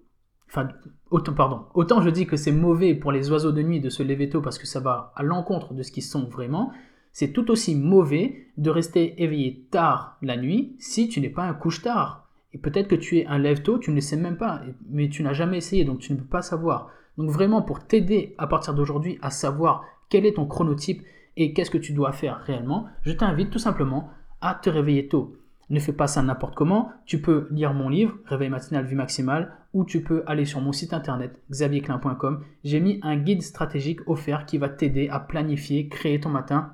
enfin, 0.48 0.70
autant, 1.10 1.34
pardon, 1.34 1.66
autant 1.74 2.02
je 2.02 2.10
dis 2.10 2.28
que 2.28 2.38
c'est 2.38 2.52
mauvais 2.52 2.96
pour 2.96 3.12
les 3.12 3.32
oiseaux 3.32 3.52
de 3.52 3.62
nuit 3.62 3.80
de 3.80 3.90
se 3.90 4.04
lever 4.04 4.30
tôt 4.30 4.42
parce 4.42 4.58
que 4.58 4.68
ça 4.68 4.80
va 4.80 5.12
à 5.16 5.24
l'encontre 5.24 5.74
de 5.74 5.84
ce 5.84 5.92
qu'ils 5.92 6.04
sont 6.04 6.26
vraiment, 6.26 6.72
c'est 7.12 7.34
tout 7.34 7.50
aussi 7.50 7.76
mauvais 7.76 8.48
de 8.58 8.70
rester 8.70 9.22
éveillé 9.22 9.68
tard 9.72 10.18
la 10.22 10.38
nuit 10.38 10.76
si 10.80 11.10
tu 11.10 11.20
n'es 11.20 11.30
pas 11.30 11.44
un 11.44 11.54
couche 11.54 11.82
tard. 11.82 12.30
Et 12.54 12.58
peut-être 12.58 12.88
que 12.88 12.96
tu 12.96 13.20
es 13.20 13.26
un 13.26 13.38
lève 13.38 13.62
tôt, 13.62 13.78
tu 13.78 13.92
ne 13.92 13.96
le 13.96 14.02
sais 14.02 14.18
même 14.18 14.38
pas, 14.38 14.62
mais 14.88 15.10
tu 15.10 15.22
n'as 15.24 15.34
jamais 15.34 15.58
essayé, 15.58 15.86
donc 15.86 16.00
tu 16.00 16.14
ne 16.14 16.18
peux 16.18 16.26
pas 16.26 16.42
savoir. 16.42 16.90
Donc 17.18 17.30
vraiment, 17.30 17.62
pour 17.62 17.86
t'aider 17.86 18.34
à 18.38 18.48
partir 18.48 18.74
d'aujourd'hui 18.74 19.20
à 19.22 19.30
savoir 19.30 19.84
quel 20.10 20.26
est 20.26 20.34
ton 20.34 20.46
chronotype 20.46 21.04
et 21.38 21.54
qu'est-ce 21.54 21.72
que 21.72 21.78
tu 21.78 21.94
dois 21.94 22.12
faire 22.12 22.38
réellement, 22.46 22.88
je 23.04 23.14
t'invite 23.14 23.50
tout 23.50 23.60
simplement 23.60 24.10
à 24.42 24.56
te 24.56 24.70
réveiller 24.70 25.08
tôt. 25.08 25.36
Ne 25.70 25.80
fais 25.80 25.94
pas 25.94 26.08
ça 26.08 26.24
n'importe 26.24 26.56
comment, 26.56 26.92
tu 27.06 27.22
peux 27.22 27.48
lire 27.52 27.74
mon 27.74 27.90
livre, 27.90 28.18
Réveil 28.26 28.50
matinal 28.50 28.86
vie 28.86 28.96
maximale, 28.96 29.54
ou 29.74 29.86
tu 29.86 30.02
peux 30.02 30.24
aller 30.26 30.46
sur 30.46 30.62
mon 30.62 30.72
site 30.72 30.94
internet 30.94 31.40
xavierclin.com. 31.52 32.44
J'ai 32.64 32.80
mis 32.80 33.00
un 33.04 33.18
guide 33.18 33.44
stratégique 33.44 34.00
offert 34.08 34.46
qui 34.46 34.58
va 34.58 34.68
t'aider 34.68 35.10
à 35.10 35.20
planifier, 35.20 35.88
créer 35.88 36.20
ton 36.20 36.30
matin 36.30 36.74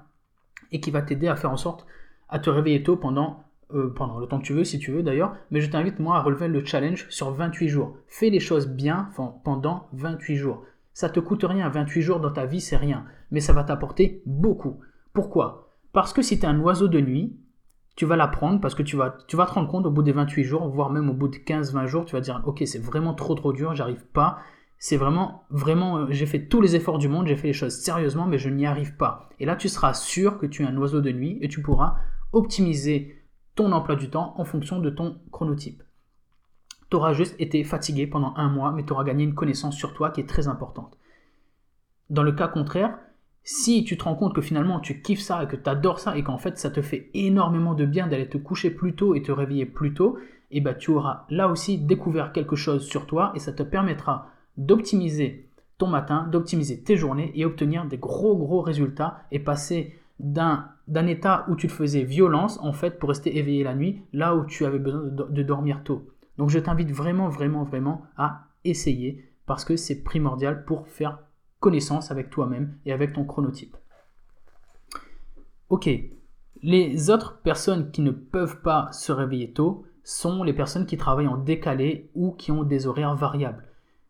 et 0.71 0.79
qui 0.79 0.91
va 0.91 1.01
t'aider 1.01 1.27
à 1.27 1.35
faire 1.35 1.51
en 1.51 1.57
sorte 1.57 1.85
à 2.29 2.39
te 2.39 2.49
réveiller 2.49 2.83
tôt 2.83 2.95
pendant, 2.95 3.43
euh, 3.73 3.93
pendant 3.93 4.17
le 4.17 4.27
temps 4.27 4.39
que 4.39 4.45
tu 4.45 4.53
veux, 4.53 4.63
si 4.63 4.79
tu 4.79 4.91
veux 4.91 5.03
d'ailleurs. 5.03 5.35
Mais 5.51 5.59
je 5.59 5.69
t'invite 5.69 5.99
moi 5.99 6.15
à 6.15 6.21
relever 6.21 6.47
le 6.47 6.63
challenge 6.63 7.05
sur 7.09 7.31
28 7.31 7.67
jours. 7.67 7.97
Fais 8.07 8.29
les 8.29 8.39
choses 8.39 8.67
bien 8.67 9.09
pendant 9.43 9.89
28 9.91 10.37
jours. 10.37 10.63
Ça 10.95 11.09
te 11.09 11.19
coûte 11.19 11.43
rien, 11.43 11.67
28 11.67 12.01
jours 12.01 12.19
dans 12.21 12.31
ta 12.31 12.45
vie, 12.45 12.61
c'est 12.61 12.77
rien, 12.77 13.03
mais 13.29 13.41
ça 13.41 13.51
va 13.51 13.65
t'apporter 13.65 14.23
beaucoup. 14.25 14.79
Pourquoi? 15.11 15.73
Parce 15.91 16.13
que 16.13 16.21
si 16.21 16.39
tu 16.39 16.45
es 16.45 16.47
un 16.47 16.57
oiseau 16.61 16.87
de 16.87 17.01
nuit, 17.01 17.35
tu 17.97 18.05
vas 18.05 18.15
l'apprendre 18.15 18.61
parce 18.61 18.75
que 18.75 18.81
tu 18.81 18.95
vas, 18.95 19.17
tu 19.27 19.35
vas 19.35 19.45
te 19.45 19.51
rendre 19.51 19.69
compte 19.69 19.85
au 19.85 19.91
bout 19.91 20.03
des 20.03 20.13
28 20.13 20.45
jours, 20.45 20.69
voire 20.69 20.89
même 20.89 21.09
au 21.09 21.13
bout 21.13 21.27
de 21.27 21.35
15-20 21.35 21.87
jours, 21.87 22.05
tu 22.05 22.15
vas 22.15 22.21
dire 22.21 22.41
ok 22.45 22.63
c'est 22.65 22.79
vraiment 22.79 23.13
trop 23.13 23.35
trop 23.35 23.51
dur, 23.51 23.75
j'arrive 23.75 24.05
pas. 24.05 24.39
C'est 24.77 24.95
vraiment, 24.95 25.43
vraiment, 25.49 25.97
euh, 25.97 26.05
j'ai 26.11 26.25
fait 26.25 26.47
tous 26.47 26.61
les 26.61 26.77
efforts 26.77 26.97
du 26.97 27.09
monde, 27.09 27.27
j'ai 27.27 27.35
fait 27.35 27.47
les 27.47 27.53
choses 27.53 27.75
sérieusement, 27.75 28.25
mais 28.25 28.37
je 28.37 28.47
n'y 28.47 28.65
arrive 28.65 28.95
pas. 28.95 29.27
Et 29.41 29.45
là, 29.45 29.57
tu 29.57 29.67
seras 29.67 29.93
sûr 29.93 30.37
que 30.37 30.45
tu 30.45 30.63
es 30.63 30.65
un 30.65 30.77
oiseau 30.77 31.01
de 31.01 31.11
nuit 31.11 31.37
et 31.41 31.49
tu 31.49 31.61
pourras 31.61 31.97
optimiser 32.31 33.21
ton 33.55 33.73
emploi 33.73 33.97
du 33.97 34.09
temps 34.09 34.33
en 34.37 34.45
fonction 34.45 34.79
de 34.79 34.89
ton 34.89 35.19
chronotype. 35.33 35.83
Juste 37.13 37.35
été 37.39 37.63
fatigué 37.63 38.07
pendant 38.07 38.33
un 38.35 38.49
mois, 38.49 38.71
mais 38.71 38.83
tu 38.83 38.93
auras 38.93 39.03
gagné 39.03 39.23
une 39.23 39.35
connaissance 39.35 39.75
sur 39.75 39.93
toi 39.93 40.11
qui 40.11 40.21
est 40.21 40.29
très 40.29 40.47
importante. 40.47 40.97
Dans 42.09 42.23
le 42.23 42.31
cas 42.31 42.47
contraire, 42.47 42.97
si 43.43 43.83
tu 43.83 43.97
te 43.97 44.03
rends 44.03 44.15
compte 44.15 44.33
que 44.33 44.41
finalement 44.41 44.79
tu 44.79 45.01
kiffes 45.01 45.21
ça 45.21 45.43
et 45.43 45.47
que 45.47 45.55
tu 45.55 45.69
adores 45.69 45.99
ça 45.99 46.17
et 46.17 46.23
qu'en 46.23 46.37
fait 46.37 46.57
ça 46.57 46.71
te 46.71 46.81
fait 46.81 47.09
énormément 47.13 47.75
de 47.75 47.85
bien 47.85 48.07
d'aller 48.07 48.27
te 48.27 48.37
coucher 48.37 48.71
plus 48.71 48.95
tôt 48.95 49.13
et 49.13 49.21
te 49.21 49.31
réveiller 49.31 49.65
plus 49.65 49.93
tôt, 49.93 50.17
et 50.51 50.57
eh 50.57 50.61
ben 50.61 50.73
tu 50.73 50.91
auras 50.91 51.25
là 51.29 51.47
aussi 51.47 51.77
découvert 51.77 52.31
quelque 52.31 52.55
chose 52.55 52.85
sur 52.85 53.05
toi 53.07 53.31
et 53.35 53.39
ça 53.39 53.51
te 53.51 53.63
permettra 53.63 54.29
d'optimiser 54.57 55.49
ton 55.77 55.87
matin, 55.87 56.27
d'optimiser 56.31 56.81
tes 56.81 56.97
journées 56.97 57.31
et 57.35 57.45
obtenir 57.45 57.85
des 57.85 57.97
gros 57.97 58.37
gros 58.37 58.61
résultats 58.61 59.19
et 59.31 59.39
passer 59.39 59.95
d'un 60.19 60.67
état 61.07 61.45
où 61.49 61.55
tu 61.55 61.67
te 61.67 61.73
faisais 61.73 62.03
violence 62.03 62.59
en 62.61 62.73
fait 62.73 62.99
pour 62.99 63.09
rester 63.09 63.37
éveillé 63.37 63.63
la 63.63 63.75
nuit, 63.75 64.01
là 64.13 64.35
où 64.35 64.45
tu 64.45 64.65
avais 64.65 64.79
besoin 64.79 65.03
de, 65.03 65.43
dormir 65.43 65.81
tôt. 65.83 66.07
Donc 66.37 66.49
je 66.49 66.59
t'invite 66.59 66.91
vraiment 66.91 67.29
vraiment 67.29 67.63
vraiment 67.63 68.03
à 68.17 68.47
essayer 68.63 69.31
parce 69.45 69.65
que 69.65 69.75
c'est 69.75 70.03
primordial 70.03 70.65
pour 70.65 70.87
faire 70.87 71.19
connaissance 71.59 72.11
avec 72.11 72.29
toi-même 72.29 72.77
et 72.85 72.91
avec 72.91 73.13
ton 73.13 73.25
chronotype. 73.25 73.75
Ok, 75.69 75.89
les 76.61 77.09
autres 77.09 77.41
personnes 77.41 77.91
qui 77.91 78.01
ne 78.01 78.11
peuvent 78.11 78.61
pas 78.61 78.91
se 78.91 79.11
réveiller 79.11 79.51
tôt 79.51 79.85
sont 80.03 80.43
les 80.43 80.53
personnes 80.53 80.85
qui 80.85 80.97
travaillent 80.97 81.27
en 81.27 81.37
décalé 81.37 82.11
ou 82.13 82.31
qui 82.31 82.51
ont 82.51 82.63
des 82.63 82.85
horaires 82.85 83.15
variables. 83.15 83.65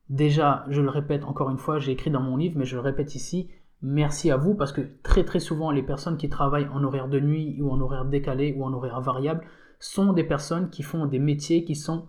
Déjà, 0.10 0.66
je 0.70 0.82
le 0.82 0.90
répète 0.90 1.24
encore 1.24 1.50
une 1.50 1.58
fois, 1.58 1.80
j'ai 1.80 1.94
écrit 1.94 2.12
dans 2.12 2.22
mon 2.22 2.38
livre, 2.38 2.58
mais 2.58 2.66
je 2.66 2.76
le 2.76 2.82
répète 2.82 3.16
ici, 3.16 3.50
merci 3.82 4.30
à 4.30 4.38
vous 4.38 4.54
parce 4.54 4.72
que 4.72 4.82
très 5.02 5.24
très 5.24 5.40
souvent 5.40 5.72
les 5.72 5.84
personnes 5.84 6.18
qui 6.18 6.30
travaillent 6.30 6.68
en 6.74 6.84
horaire 6.84 7.08
de 7.08 7.20
nuit 7.20 7.58
ou 7.62 7.72
en 7.72 7.80
horaire 7.80 8.06
décalé 8.06 8.54
ou 8.58 8.66
en 8.66 8.74
horaire 8.74 9.02
variable 9.02 9.46
sont 9.80 10.14
des 10.14 10.24
personnes 10.24 10.70
qui 10.70 10.84
font 10.84 11.06
des 11.06 11.20
métiers 11.20 11.64
qui 11.64 11.76
sont 11.76 12.08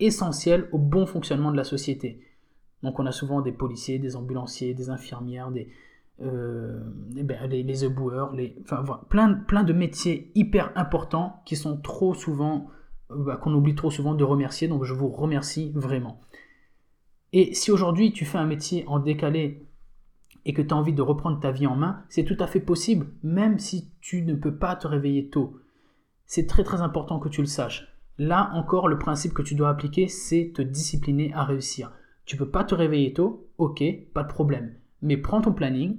essentiels 0.00 0.68
au 0.72 0.78
bon 0.78 1.06
fonctionnement 1.06 1.50
de 1.50 1.56
la 1.56 1.64
société. 1.64 2.20
Donc 2.82 2.98
on 2.98 3.06
a 3.06 3.12
souvent 3.12 3.40
des 3.40 3.52
policiers, 3.52 3.98
des 3.98 4.16
ambulanciers, 4.16 4.74
des 4.74 4.90
infirmières, 4.90 5.50
des, 5.50 5.68
euh, 6.22 6.80
ben, 7.24 7.46
les, 7.48 7.62
les 7.62 7.84
éboueurs, 7.84 8.32
les, 8.32 8.56
enfin, 8.62 8.82
voilà, 8.82 9.02
plein, 9.08 9.34
plein 9.34 9.64
de 9.64 9.72
métiers 9.72 10.30
hyper 10.34 10.72
importants 10.76 11.42
qui 11.44 11.56
sont 11.56 11.76
trop 11.76 12.14
souvent, 12.14 12.68
bah, 13.10 13.36
qu'on 13.36 13.54
oublie 13.54 13.74
trop 13.74 13.90
souvent 13.90 14.14
de 14.14 14.24
remercier. 14.24 14.68
Donc 14.68 14.84
je 14.84 14.94
vous 14.94 15.08
remercie 15.08 15.72
vraiment. 15.74 16.20
Et 17.32 17.54
si 17.54 17.70
aujourd'hui 17.70 18.12
tu 18.12 18.24
fais 18.24 18.38
un 18.38 18.46
métier 18.46 18.84
en 18.86 18.98
décalé 18.98 19.66
et 20.44 20.52
que 20.52 20.62
tu 20.62 20.72
as 20.72 20.76
envie 20.76 20.92
de 20.92 21.02
reprendre 21.02 21.40
ta 21.40 21.50
vie 21.50 21.66
en 21.66 21.76
main, 21.76 22.04
c'est 22.08 22.24
tout 22.24 22.36
à 22.38 22.46
fait 22.46 22.60
possible, 22.60 23.08
même 23.22 23.58
si 23.58 23.90
tu 24.00 24.22
ne 24.22 24.34
peux 24.34 24.54
pas 24.54 24.76
te 24.76 24.86
réveiller 24.86 25.28
tôt. 25.28 25.58
C'est 26.24 26.46
très 26.46 26.62
très 26.62 26.80
important 26.80 27.18
que 27.18 27.28
tu 27.28 27.40
le 27.40 27.46
saches. 27.46 27.95
Là 28.18 28.50
encore, 28.54 28.88
le 28.88 28.98
principe 28.98 29.34
que 29.34 29.42
tu 29.42 29.54
dois 29.54 29.68
appliquer, 29.68 30.08
c'est 30.08 30.52
te 30.54 30.62
discipliner 30.62 31.32
à 31.34 31.44
réussir. 31.44 31.92
Tu 32.24 32.36
peux 32.36 32.48
pas 32.48 32.64
te 32.64 32.74
réveiller 32.74 33.12
tôt, 33.12 33.48
ok, 33.58 33.82
pas 34.14 34.22
de 34.22 34.28
problème. 34.28 34.74
Mais 35.02 35.16
prends 35.16 35.42
ton 35.42 35.52
planning 35.52 35.98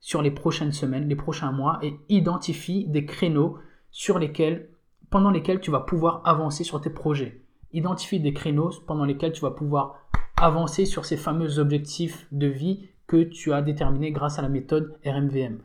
sur 0.00 0.22
les 0.22 0.30
prochaines 0.30 0.72
semaines, 0.72 1.08
les 1.08 1.16
prochains 1.16 1.50
mois 1.50 1.78
et 1.82 1.98
identifie 2.08 2.86
des 2.86 3.04
créneaux 3.04 3.58
sur 3.90 4.18
lesquels, 4.18 4.68
pendant 5.10 5.30
lesquels 5.30 5.60
tu 5.60 5.70
vas 5.70 5.80
pouvoir 5.80 6.22
avancer 6.24 6.62
sur 6.62 6.80
tes 6.80 6.90
projets. 6.90 7.42
Identifie 7.72 8.20
des 8.20 8.32
créneaux 8.32 8.70
pendant 8.86 9.04
lesquels 9.04 9.32
tu 9.32 9.40
vas 9.40 9.50
pouvoir 9.50 10.06
avancer 10.36 10.84
sur 10.84 11.04
ces 11.04 11.16
fameux 11.16 11.58
objectifs 11.58 12.26
de 12.30 12.46
vie 12.46 12.88
que 13.06 13.24
tu 13.24 13.52
as 13.52 13.62
déterminés 13.62 14.12
grâce 14.12 14.38
à 14.38 14.42
la 14.42 14.48
méthode 14.48 14.98
RMVM. 15.04 15.58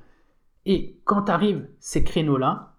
Et 0.65 0.99
quand 1.05 1.23
tu 1.23 1.31
arrives 1.31 1.67
ces 1.79 2.03
créneaux-là, 2.03 2.75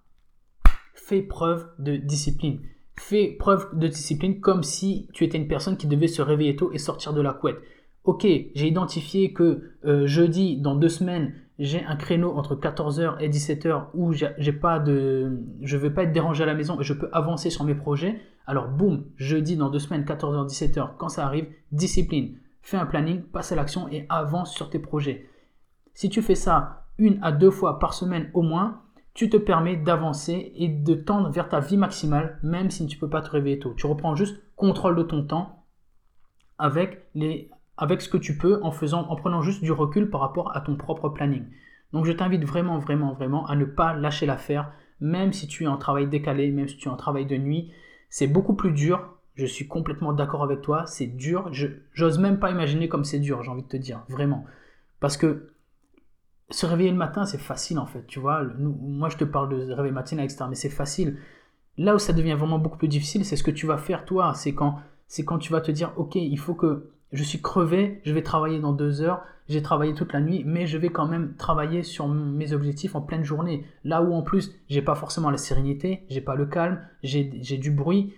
fais 0.95 1.23
preuve 1.23 1.69
de 1.79 1.97
discipline. 1.97 2.61
Fais 2.97 3.37
preuve 3.39 3.69
de 3.73 3.89
discipline 3.89 4.41
comme 4.41 4.63
si 4.63 5.09
tu 5.13 5.25
étais 5.25 5.39
une 5.39 5.49
personne 5.49 5.77
qui 5.77 5.87
devait 5.87 6.09
se 6.09 6.23
réveiller 6.23 6.57
tôt 6.57 6.71
et 6.73 6.79
sortir 6.79 7.13
de 7.13 7.21
la 7.21 7.33
couette. 7.33 7.59
Ok, 8.05 8.23
j'ai 8.23 8.67
identifié 8.67 9.33
que 9.33 9.75
euh, 9.85 10.07
jeudi, 10.07 10.57
dans 10.57 10.75
deux 10.75 10.89
semaines, 10.89 11.35
j'ai 11.59 11.85
un 11.85 11.97
créneau 11.97 12.33
entre 12.37 12.57
14h 12.57 13.21
et 13.21 13.29
17h 13.29 13.87
où 13.95 14.13
pas 14.61 14.81
de, 14.81 15.39
je 15.63 15.77
vais 15.77 15.91
pas 15.91 16.03
être 16.03 16.13
dérangé 16.13 16.43
à 16.43 16.47
la 16.47 16.55
maison 16.55 16.81
et 16.81 16.83
je 16.83 16.95
peux 16.95 17.09
avancer 17.13 17.51
sur 17.51 17.65
mes 17.65 17.75
projets. 17.75 18.21
Alors 18.47 18.69
boum, 18.69 19.05
jeudi 19.17 19.57
dans 19.57 19.71
deux 19.71 19.79
semaines, 19.79 20.03
14h, 20.03 20.49
17h, 20.49 20.97
quand 20.99 21.09
ça 21.09 21.25
arrive, 21.25 21.47
discipline. 21.71 22.37
Fais 22.63 22.77
un 22.77 22.87
planning, 22.87 23.23
passe 23.23 23.53
à 23.53 23.57
l'action 23.57 23.89
et 23.89 24.07
avance 24.09 24.53
sur 24.53 24.71
tes 24.71 24.81
projets. 24.81 25.29
Si 25.95 26.09
tu 26.09 26.23
fais 26.23 26.35
ça 26.35 26.87
une 26.99 27.19
à 27.23 27.31
deux 27.31 27.51
fois 27.51 27.79
par 27.79 27.95
semaine 27.95 28.31
au 28.35 28.43
moins, 28.43 28.83
tu 29.15 29.29
te 29.29 29.37
permets 29.37 29.77
d'avancer 29.77 30.53
et 30.57 30.69
de 30.69 30.95
tendre 30.95 31.31
vers 31.31 31.49
ta 31.49 31.61
vie 31.61 31.77
maximale, 31.77 32.39
même 32.43 32.71
si 32.71 32.87
tu 32.87 32.97
ne 32.97 33.01
peux 33.01 33.11
pas 33.11 33.21
te 33.21 33.31
réveiller 33.31 33.59
tôt. 33.59 33.75
Tu 33.77 33.87
reprends 33.87 34.15
juste 34.15 34.43
contrôle 34.57 34.97
de 34.97 35.03
ton 35.03 35.25
temps 35.25 35.65
avec, 36.59 37.07
les, 37.15 37.51
avec 37.77 38.01
ce 38.01 38.09
que 38.09 38.17
tu 38.17 38.39
peux 38.39 38.61
en, 38.63 38.73
faisant, 38.73 39.07
en 39.09 39.17
prenant 39.17 39.43
juste 39.43 39.63
du 39.63 39.73
recul 39.73 40.09
par 40.09 40.21
rapport 40.21 40.57
à 40.57 40.61
ton 40.61 40.77
propre 40.77 41.11
planning. 41.11 41.45
Donc 41.93 42.07
je 42.07 42.13
t'invite 42.13 42.45
vraiment, 42.45 42.79
vraiment, 42.79 43.13
vraiment 43.13 43.47
à 43.47 43.57
ne 43.57 43.67
pas 43.67 43.93
lâcher 43.93 44.25
l'affaire, 44.25 44.73
même 45.01 45.33
si 45.33 45.47
tu 45.47 45.65
es 45.65 45.67
en 45.67 45.77
travail 45.77 46.07
décalé, 46.07 46.51
même 46.51 46.69
si 46.69 46.77
tu 46.79 46.89
es 46.89 46.91
en 46.91 46.97
travail 46.97 47.27
de 47.27 47.37
nuit. 47.37 47.71
C'est 48.09 48.29
beaucoup 48.29 48.55
plus 48.55 48.73
dur. 48.73 49.19
Je 49.35 49.47
suis 49.47 49.67
complètement 49.67 50.13
d'accord 50.13 50.43
avec 50.43 50.63
toi. 50.63 50.87
C'est 50.87 51.07
dur. 51.07 51.53
Je 51.53 51.67
j'ose 51.93 52.19
même 52.19 52.39
pas 52.39 52.51
imaginer 52.51 52.89
comme 52.89 53.05
c'est 53.05 53.19
dur, 53.19 53.43
j'ai 53.43 53.51
envie 53.51 53.63
de 53.63 53.69
te 53.69 53.77
dire, 53.77 54.05
vraiment. 54.09 54.45
Parce 55.01 55.17
que 55.17 55.53
se 56.51 56.67
réveiller 56.67 56.91
le 56.91 56.97
matin, 56.97 57.25
c'est 57.25 57.39
facile 57.39 57.79
en 57.79 57.87
fait, 57.87 58.07
tu 58.07 58.19
vois. 58.19 58.43
moi, 58.59 59.09
je 59.09 59.17
te 59.17 59.25
parle 59.25 59.49
de 59.49 59.73
réveil 59.73 59.93
matinal, 59.93 60.25
etc. 60.25 60.45
Mais 60.49 60.55
c'est 60.55 60.69
facile. 60.69 61.19
Là 61.79 61.95
où 61.95 61.99
ça 61.99 62.13
devient 62.13 62.35
vraiment 62.35 62.59
beaucoup 62.59 62.79
plus 62.79 62.89
difficile, 62.89 63.25
c'est 63.25 63.37
ce 63.37 63.43
que 63.43 63.51
tu 63.51 63.67
vas 63.67 63.79
faire 63.79 64.05
toi. 64.05 64.35
C'est 64.35 64.55
quand, 64.55 64.81
quand 65.25 65.39
tu 65.39 65.53
vas 65.53 65.61
te 65.61 65.71
dire, 65.71 65.93
ok, 65.97 66.17
il 66.17 66.39
faut 66.39 66.55
que 66.55 66.91
je 67.13 67.23
suis 67.23 67.41
crevé, 67.41 68.01
je 68.05 68.13
vais 68.13 68.23
travailler 68.23 68.59
dans 68.59 68.73
deux 68.73 69.01
heures, 69.03 69.23
j'ai 69.49 69.63
travaillé 69.63 69.95
toute 69.95 70.13
la 70.13 70.21
nuit, 70.21 70.45
mais 70.47 70.67
je 70.67 70.79
vais 70.79 70.91
quand 70.91 71.07
même 71.07 71.35
travailler 71.37 71.83
sur 71.83 72.09
mes 72.09 72.53
objectifs 72.53 72.95
en 72.95 73.01
pleine 73.01 73.25
journée. 73.25 73.67
Là 73.85 74.03
où 74.03 74.15
en 74.15 74.23
plus, 74.23 74.53
j'ai 74.69 74.83
pas 74.83 74.95
forcément 74.95 75.31
la 75.31 75.37
sérénité, 75.37 76.05
j'ai 76.09 76.21
pas 76.21 76.35
le 76.35 76.47
calme, 76.47 76.81
j'ai 77.03 77.25
du 77.25 77.71
bruit. 77.71 78.15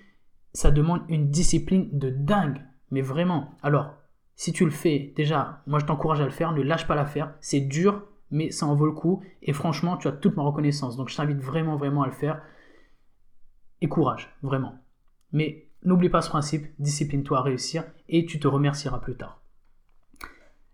Ça 0.53 0.71
demande 0.71 1.03
une 1.09 1.31
discipline 1.31 1.89
de 1.93 2.11
dingue, 2.11 2.61
mais 2.91 3.01
vraiment. 3.01 3.51
Alors, 3.63 3.95
si 4.37 4.53
tu 4.53 4.65
le 4.65 4.71
fais, 4.71 5.13
déjà, 5.17 5.63
moi 5.67 5.79
je 5.79 5.87
t'encourage 5.87 6.21
à 6.21 6.25
le 6.25 6.31
faire, 6.31 6.53
ne 6.53 6.63
lâche 6.63 6.87
pas 6.87 6.95
l'affaire. 6.95 7.35
C'est 7.41 7.61
dur, 7.61 8.05
mais 8.35 8.51
ça 8.51 8.67
en 8.67 8.75
vaut 8.75 8.87
le 8.87 8.93
coup. 8.93 9.23
Et 9.43 9.53
franchement, 9.53 9.97
tu 9.97 10.09
as 10.09 10.13
toute 10.13 10.37
ma 10.37 10.43
reconnaissance. 10.43 10.97
Donc 10.97 11.09
je 11.09 11.17
t'invite 11.17 11.39
vraiment, 11.39 11.77
vraiment 11.77 12.03
à 12.03 12.07
le 12.07 12.13
faire. 12.13 12.43
Et 13.81 13.89
courage, 13.89 14.35
vraiment. 14.43 14.75
Mais 15.33 15.69
n'oublie 15.85 16.09
pas 16.09 16.21
ce 16.21 16.31
principe, 16.31 16.67
discipline-toi 16.81 17.39
à 17.39 17.43
réussir 17.43 17.85
et 18.09 18.27
tu 18.27 18.41
te 18.41 18.49
remercieras 18.49 18.99
plus 18.99 19.17
tard. 19.17 19.41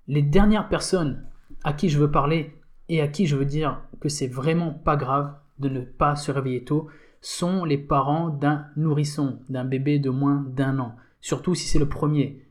Les 0.08 0.22
dernières 0.22 0.68
personnes 0.68 1.26
à 1.62 1.74
qui 1.74 1.90
je 1.90 1.98
veux 1.98 2.10
parler 2.10 2.58
et 2.88 3.02
à 3.02 3.08
qui 3.08 3.26
je 3.26 3.36
veux 3.36 3.44
dire 3.44 3.82
que 4.00 4.08
c'est 4.08 4.26
vraiment 4.26 4.72
pas 4.72 4.96
grave 4.96 5.34
de 5.58 5.68
ne 5.68 5.80
pas 5.82 6.16
se 6.16 6.32
réveiller 6.32 6.64
tôt 6.64 6.88
sont 7.20 7.66
les 7.66 7.76
parents 7.76 8.30
d'un 8.30 8.68
nourrisson, 8.76 9.40
d'un 9.50 9.66
bébé 9.66 9.98
de 9.98 10.08
moins 10.08 10.46
d'un 10.48 10.78
an. 10.78 10.96
Surtout 11.20 11.54
si 11.54 11.68
c'est 11.68 11.78
le 11.78 11.88
premier. 11.88 12.46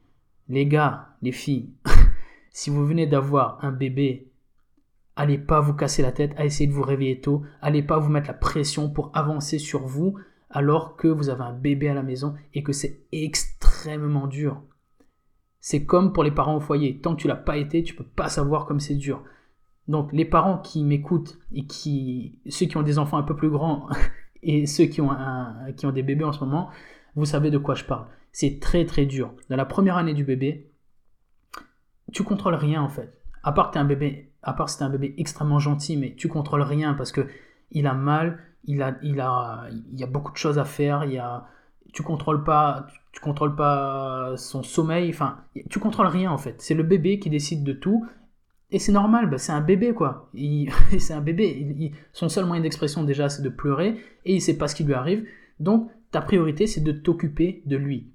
Les 0.49 0.67
gars, 0.67 1.15
les 1.23 1.31
filles, 1.31 1.71
si 2.51 2.69
vous 2.69 2.85
venez 2.85 3.07
d'avoir 3.07 3.63
un 3.65 3.71
bébé 3.71 4.28
Allez 5.19 5.37
pas 5.37 5.59
vous 5.59 5.73
casser 5.73 6.01
la 6.01 6.13
tête 6.13 6.31
à 6.37 6.45
essayer 6.45 6.65
de 6.65 6.71
vous 6.71 6.81
réveiller 6.81 7.19
tôt. 7.19 7.43
Allez 7.61 7.83
pas 7.83 7.99
vous 7.99 8.09
mettre 8.09 8.29
la 8.29 8.33
pression 8.33 8.89
pour 8.89 9.11
avancer 9.13 9.59
sur 9.59 9.85
vous 9.85 10.17
alors 10.49 10.95
que 10.95 11.09
vous 11.09 11.27
avez 11.27 11.43
un 11.43 11.51
bébé 11.51 11.89
à 11.89 11.93
la 11.93 12.03
maison 12.03 12.35
et 12.53 12.63
que 12.63 12.71
c'est 12.71 13.01
extrêmement 13.11 14.27
dur. 14.27 14.61
C'est 15.59 15.83
comme 15.83 16.13
pour 16.13 16.23
les 16.23 16.31
parents 16.31 16.55
au 16.55 16.61
foyer. 16.61 17.01
Tant 17.01 17.17
que 17.17 17.21
tu 17.21 17.27
l'as 17.27 17.35
pas 17.35 17.57
été, 17.57 17.83
tu 17.83 17.95
peux 17.95 18.05
pas 18.05 18.29
savoir 18.29 18.65
comme 18.65 18.79
c'est 18.79 18.95
dur. 18.95 19.21
Donc 19.89 20.13
les 20.13 20.23
parents 20.23 20.57
qui 20.57 20.85
m'écoutent 20.85 21.37
et 21.51 21.65
qui 21.65 22.39
ceux 22.47 22.67
qui 22.67 22.77
ont 22.77 22.81
des 22.81 22.97
enfants 22.97 23.17
un 23.17 23.23
peu 23.23 23.35
plus 23.35 23.49
grands 23.49 23.89
et 24.41 24.67
ceux 24.67 24.85
qui 24.85 25.01
ont 25.01 25.91
des 25.93 26.03
bébés 26.03 26.23
en 26.23 26.31
ce 26.31 26.45
moment, 26.45 26.69
vous 27.15 27.25
savez 27.25 27.51
de 27.51 27.57
quoi 27.57 27.75
je 27.75 27.83
parle. 27.83 28.07
C'est 28.31 28.61
très 28.61 28.85
très 28.85 29.05
dur. 29.05 29.33
Dans 29.49 29.57
la 29.57 29.65
première 29.65 29.97
année 29.97 30.13
du 30.13 30.23
bébé, 30.23 30.71
tu 32.13 32.23
contrôles 32.23 32.55
rien 32.55 32.81
en 32.81 32.87
fait 32.87 33.19
à 33.43 33.51
part 33.51 33.71
que 33.71 33.79
un 33.79 33.85
bébé, 33.85 34.28
à 34.43 34.53
part 34.53 34.69
c'est 34.69 34.83
un 34.83 34.89
bébé 34.89 35.13
extrêmement 35.17 35.59
gentil, 35.59 35.97
mais 35.97 36.13
tu 36.15 36.27
contrôles 36.27 36.61
rien 36.61 36.93
parce 36.93 37.11
que 37.11 37.27
il 37.71 37.87
a 37.87 37.93
mal, 37.93 38.39
il 38.65 38.81
a, 38.81 38.95
il 39.03 39.19
a, 39.19 39.65
il 39.91 39.99
y 39.99 40.03
a 40.03 40.07
beaucoup 40.07 40.31
de 40.31 40.37
choses 40.37 40.59
à 40.59 40.65
faire, 40.65 41.05
il 41.05 41.13
y 41.13 41.17
a, 41.17 41.45
tu 41.93 42.03
contrôles 42.03 42.43
pas, 42.43 42.87
tu 43.11 43.19
contrôles 43.21 43.55
pas 43.55 44.33
son 44.37 44.63
sommeil, 44.63 45.09
enfin, 45.09 45.37
tu 45.69 45.79
contrôles 45.79 46.07
rien 46.07 46.31
en 46.31 46.37
fait. 46.37 46.55
C'est 46.61 46.73
le 46.73 46.83
bébé 46.83 47.19
qui 47.19 47.29
décide 47.29 47.63
de 47.63 47.73
tout. 47.73 48.05
Et 48.71 48.77
c'est 48.77 48.91
normal, 48.91 49.29
bah, 49.29 49.39
c'est 49.39 49.51
un 49.51 49.61
bébé 49.61 49.93
quoi. 49.93 50.29
C'est 50.99 51.13
un 51.13 51.21
bébé. 51.21 51.91
son 52.13 52.29
seul 52.29 52.45
moyen 52.45 52.61
d'expression 52.61 53.03
déjà 53.03 53.27
c'est 53.27 53.41
de 53.41 53.49
pleurer 53.49 53.99
et 54.25 54.35
il 54.35 54.41
sait 54.41 54.57
pas 54.57 54.67
ce 54.67 54.75
qui 54.75 54.83
lui 54.83 54.93
arrive. 54.93 55.25
Donc 55.59 55.89
ta 56.11 56.21
priorité 56.21 56.67
c'est 56.67 56.81
de 56.81 56.91
t'occuper 56.91 57.63
de 57.65 57.77
lui. 57.77 58.11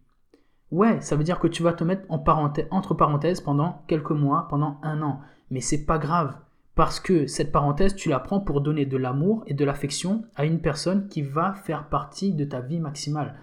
Ouais, 0.71 1.01
ça 1.01 1.17
veut 1.17 1.25
dire 1.25 1.39
que 1.39 1.49
tu 1.49 1.63
vas 1.63 1.73
te 1.73 1.85
mettre 1.85 2.03
entre 2.09 2.95
parenthèses 2.95 3.41
pendant 3.41 3.83
quelques 3.87 4.11
mois, 4.11 4.47
pendant 4.49 4.79
un 4.83 5.03
an. 5.03 5.21
Mais 5.51 5.61
c'est 5.61 5.85
pas 5.85 5.99
grave. 5.99 6.37
Parce 6.75 6.99
que 6.99 7.27
cette 7.27 7.53
parenthèse, 7.53 7.95
tu 7.95 8.09
la 8.09 8.19
prends 8.19 8.41
pour 8.41 8.61
donner 8.61 8.85
de 8.85 8.97
l'amour 8.97 9.45
et 9.47 9.55
de 9.55 9.65
l'affection 9.65 10.25
à 10.35 10.45
une 10.45 10.61
personne 10.61 11.07
qui 11.09 11.23
va 11.23 11.55
faire 11.55 11.89
partie 11.89 12.33
de 12.33 12.45
ta 12.45 12.61
vie 12.61 12.81
maximale. 12.81 13.39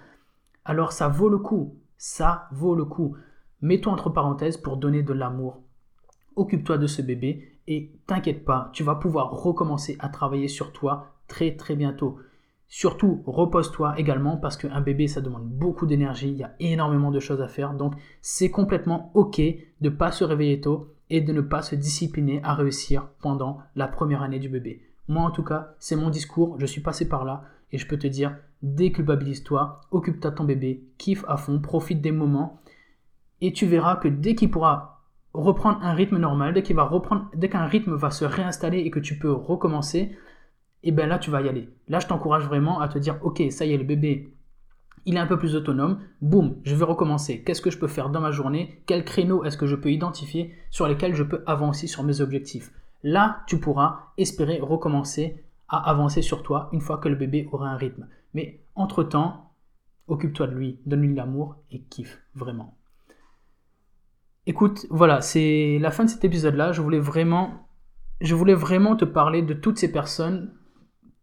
Alors 0.65 0.91
ça 0.91 1.08
vaut 1.08 1.29
le 1.29 1.38
coup, 1.38 1.75
ça 1.98 2.48
vaut 2.51 2.75
le 2.75 2.86
coup. 2.86 3.15
Mets-toi 3.62 3.93
entre 3.93 4.10
parenthèses 4.10 4.58
pour 4.58 4.77
donner 4.77 5.01
de 5.01 5.13
l'amour. 5.13 5.62
Occupe-toi 6.36 6.77
de 6.77 6.88
ce 6.88 7.01
bébé 7.01 7.58
et 7.67 7.93
t'inquiète 8.05 8.43
pas, 8.43 8.70
tu 8.74 8.84
vas 8.84 8.96
pouvoir 8.96 9.31
recommencer 9.31 9.96
à 10.00 10.10
travailler 10.10 10.48
sur 10.48 10.74
toi 10.74 11.13
très 11.27 11.55
très 11.55 11.75
bientôt. 11.75 12.20
Surtout, 12.67 13.22
repose-toi 13.25 13.96
également 13.98 14.38
parce 14.38 14.55
qu'un 14.55 14.79
bébé, 14.79 15.08
ça 15.08 15.20
demande 15.20 15.43
beaucoup 15.43 15.86
d'énergie, 15.86 16.29
il 16.29 16.38
y 16.38 16.43
a 16.43 16.55
énormément 16.62 17.12
de 17.12 17.20
choses 17.20 17.41
à 17.41 17.50
faire. 17.50 17.74
Donc, 17.74 17.96
c'est 18.22 18.50
complètement 18.50 19.12
OK 19.13 19.39
de 19.39 19.55
ne 19.81 19.89
pas 19.89 20.12
se 20.12 20.24
réveiller 20.24 20.62
tôt 20.62 20.88
et 21.12 21.22
de 21.22 21.34
ne 21.34 21.41
pas 21.41 21.62
se 21.62 21.75
discipliner 21.75 22.41
à 22.44 22.56
réussir 22.56 23.10
pendant 23.22 23.60
la 23.75 23.88
première 23.88 24.24
année 24.24 24.39
du 24.39 24.50
bébé. 24.50 24.82
Moi, 25.10 25.22
en 25.24 25.30
tout 25.30 25.44
cas, 25.44 25.75
c'est 25.77 25.98
mon 25.98 26.10
discours, 26.10 26.58
je 26.58 26.65
suis 26.65 26.82
passé 26.82 27.08
par 27.08 27.25
là 27.25 27.44
et 27.74 27.77
je 27.77 27.86
peux 27.86 27.98
te 27.98 28.08
dire, 28.08 28.36
déculpabilise-toi, 28.63 29.82
occupe-toi 29.91 30.32
de 30.32 30.36
ton 30.36 30.46
bébé, 30.46 30.86
kiffe 30.98 31.25
à 31.27 31.36
fond, 31.36 31.60
profite 31.60 32.01
des 32.01 32.13
moments 32.13 32.62
et 33.41 33.51
tu 33.51 33.65
verras 33.65 33.98
que 33.98 34.08
dès 34.08 34.36
qu'il 34.36 34.50
pourra 34.50 35.01
reprendre 35.34 35.80
un 35.82 35.94
rythme 35.94 36.18
normal, 36.18 36.53
dès 36.53 36.63
qu'il 36.63 36.77
va 36.77 36.84
reprendre, 36.84 37.30
dès 37.36 37.50
qu'un 37.50 37.65
rythme 37.65 37.94
va 37.94 38.10
se 38.10 38.24
réinstaller 38.24 38.80
et 38.80 38.89
que 38.89 39.00
tu 39.00 39.20
peux 39.20 39.32
recommencer, 39.32 40.00
et 40.84 40.89
eh 40.89 40.91
bien 40.91 41.08
là, 41.08 41.20
tu 41.20 41.30
vas 41.30 41.41
y 41.41 41.50
aller. 41.50 41.70
Là, 41.89 42.00
je 42.00 42.08
t'encourage 42.08 42.46
vraiment 42.48 42.80
à 42.80 42.88
te 42.88 42.98
dire, 42.98 43.20
ok, 43.22 43.44
ça 43.51 43.65
y 43.65 43.74
est, 43.74 43.77
le 43.77 43.84
bébé, 43.84 44.34
il 45.05 45.15
est 45.15 45.20
un 45.20 45.27
peu 45.27 45.38
plus 45.38 45.55
autonome. 45.55 46.00
Boum, 46.22 46.58
je 46.63 46.75
vais 46.75 46.86
recommencer. 46.86 47.43
Qu'est-ce 47.43 47.62
que 47.62 47.72
je 47.72 47.77
peux 47.77 47.88
faire 47.88 48.10
dans 48.10 48.22
ma 48.22 48.31
journée? 48.31 48.81
Quel 48.86 49.03
créneau 49.03 49.43
est-ce 49.43 49.58
que 49.58 49.67
je 49.67 49.75
peux 49.75 49.91
identifier 49.91 50.53
sur 50.70 50.88
lesquels 50.88 51.15
je 51.15 51.24
peux 51.24 51.43
avancer 51.48 51.88
sur 51.88 52.03
mes 52.03 52.22
objectifs? 52.22 52.72
Là, 53.03 53.43
tu 53.48 53.60
pourras 53.60 54.12
espérer 54.17 54.60
recommencer 54.60 55.43
à 55.67 55.89
avancer 55.89 56.22
sur 56.22 56.43
toi 56.43 56.70
une 56.72 56.81
fois 56.81 56.98
que 56.98 57.10
le 57.10 57.15
bébé 57.15 57.48
aura 57.51 57.70
un 57.70 57.77
rythme. 57.77 58.08
Mais 58.34 58.62
entre-temps, 58.75 59.51
occupe-toi 60.08 60.48
de 60.48 60.55
lui, 60.55 60.79
donne-lui 60.86 61.10
de 61.10 61.15
l'amour 61.15 61.55
et 61.72 61.81
kiffe 61.81 62.22
vraiment. 62.36 62.77
Écoute, 64.46 64.86
voilà, 64.89 65.22
c'est 65.22 65.77
la 65.79 65.91
fin 65.91 66.05
de 66.05 66.10
cet 66.10 66.25
épisode-là. 66.25 66.72
Je 66.72 66.81
voulais 66.81 67.00
vraiment, 67.00 67.67
je 68.20 68.36
voulais 68.36 68.53
vraiment 68.53 68.96
te 68.96 69.05
parler 69.05 69.41
de 69.41 69.53
toutes 69.53 69.77
ces 69.77 69.91
personnes 69.91 70.53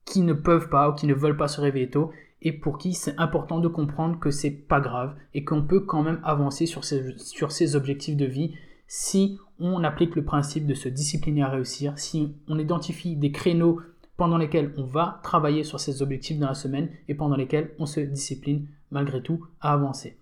qui 0.04 0.22
ne 0.22 0.32
peuvent 0.32 0.68
pas 0.68 0.88
ou 0.88 0.94
qui 0.94 1.06
ne 1.06 1.14
veulent 1.14 1.36
pas 1.36 1.48
se 1.48 1.60
réveiller 1.60 1.90
tôt 1.90 2.10
et 2.42 2.52
pour 2.52 2.78
qui 2.78 2.94
c'est 2.94 3.18
important 3.18 3.58
de 3.58 3.68
comprendre 3.68 4.18
que 4.18 4.30
c'est 4.30 4.50
pas 4.50 4.80
grave 4.80 5.14
et 5.34 5.44
qu'on 5.44 5.62
peut 5.62 5.80
quand 5.80 6.02
même 6.02 6.20
avancer 6.22 6.66
sur 6.66 6.84
ses, 6.84 7.16
sur 7.18 7.52
ses 7.52 7.76
objectifs 7.76 8.16
de 8.16 8.26
vie 8.26 8.54
si 8.86 9.38
on 9.58 9.84
applique 9.84 10.16
le 10.16 10.24
principe 10.24 10.66
de 10.66 10.74
se 10.74 10.88
discipliner 10.88 11.42
à 11.42 11.48
réussir, 11.48 11.98
si 11.98 12.34
on 12.46 12.58
identifie 12.58 13.16
des 13.16 13.32
créneaux 13.32 13.80
pendant 14.16 14.38
lesquels 14.38 14.72
on 14.76 14.84
va 14.84 15.20
travailler 15.22 15.62
sur 15.62 15.78
ses 15.78 16.02
objectifs 16.02 16.38
dans 16.38 16.48
la 16.48 16.54
semaine 16.54 16.90
et 17.06 17.14
pendant 17.14 17.36
lesquels 17.36 17.74
on 17.78 17.86
se 17.86 18.00
discipline 18.00 18.66
malgré 18.90 19.22
tout 19.22 19.46
à 19.60 19.72
avancer. 19.72 20.18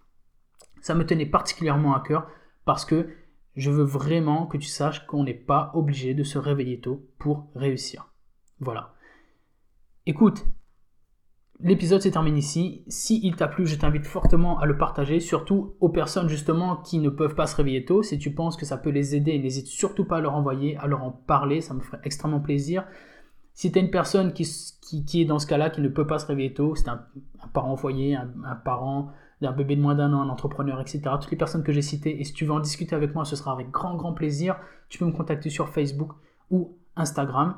Ça 0.80 0.94
me 0.94 1.06
tenait 1.06 1.26
particulièrement 1.26 1.94
à 1.94 2.00
cœur 2.00 2.28
parce 2.64 2.84
que 2.84 3.08
je 3.56 3.70
veux 3.70 3.84
vraiment 3.84 4.46
que 4.46 4.58
tu 4.58 4.68
saches 4.68 5.06
qu'on 5.06 5.24
n'est 5.24 5.34
pas 5.34 5.70
obligé 5.74 6.12
de 6.12 6.24
se 6.24 6.38
réveiller 6.38 6.80
tôt 6.80 7.06
pour 7.18 7.48
réussir. 7.54 8.12
Voilà. 8.60 8.94
Écoute, 10.04 10.44
l'épisode 11.60 12.02
se 12.02 12.08
termine 12.08 12.36
ici. 12.36 12.84
Si 12.88 13.20
il 13.22 13.36
t'a 13.36 13.48
plu, 13.48 13.66
je 13.66 13.76
t'invite 13.76 14.06
fortement 14.06 14.58
à 14.58 14.66
le 14.66 14.76
partager, 14.76 15.20
surtout 15.20 15.74
aux 15.80 15.88
personnes 15.88 16.28
justement 16.28 16.76
qui 16.76 16.98
ne 16.98 17.10
peuvent 17.10 17.34
pas 17.34 17.46
se 17.46 17.56
réveiller 17.56 17.84
tôt. 17.84 18.02
Si 18.02 18.18
tu 18.18 18.32
penses 18.32 18.56
que 18.56 18.66
ça 18.66 18.76
peut 18.76 18.90
les 18.90 19.14
aider, 19.14 19.38
n'hésite 19.38 19.66
surtout 19.66 20.04
pas 20.04 20.18
à 20.18 20.20
leur 20.20 20.34
envoyer, 20.34 20.76
à 20.76 20.86
leur 20.86 21.02
en 21.02 21.10
parler, 21.10 21.60
ça 21.60 21.74
me 21.74 21.80
ferait 21.80 22.00
extrêmement 22.04 22.40
plaisir. 22.40 22.86
Si 23.54 23.72
tu 23.72 23.78
es 23.78 23.82
une 23.82 23.90
personne 23.90 24.34
qui, 24.34 24.46
qui, 25.06 25.22
est 25.22 25.24
dans 25.24 25.38
ce 25.38 25.46
cas-là, 25.46 25.70
qui 25.70 25.80
ne 25.80 25.88
peut 25.88 26.06
pas 26.06 26.18
se 26.18 26.26
réveiller 26.26 26.52
tôt, 26.52 26.74
c'est 26.74 26.88
un, 26.88 27.06
parent 27.54 27.72
au 27.72 27.76
foyer, 27.76 28.14
un, 28.14 28.56
parent 28.56 29.10
d'un 29.40 29.52
bébé 29.52 29.76
de 29.76 29.80
moins 29.80 29.94
d'un 29.94 30.12
an, 30.12 30.20
un 30.20 30.28
entrepreneur, 30.28 30.78
etc. 30.78 31.00
Toutes 31.20 31.30
les 31.30 31.38
personnes 31.38 31.62
que 31.62 31.72
j'ai 31.72 31.80
citées, 31.80 32.20
et 32.20 32.24
si 32.24 32.34
tu 32.34 32.44
veux 32.44 32.52
en 32.52 32.60
discuter 32.60 32.94
avec 32.94 33.14
moi, 33.14 33.24
ce 33.24 33.34
sera 33.34 33.52
avec 33.52 33.70
grand, 33.70 33.96
grand 33.96 34.12
plaisir. 34.12 34.58
Tu 34.90 34.98
peux 34.98 35.06
me 35.06 35.12
contacter 35.12 35.48
sur 35.48 35.70
Facebook 35.70 36.12
ou 36.50 36.76
Instagram. 36.96 37.56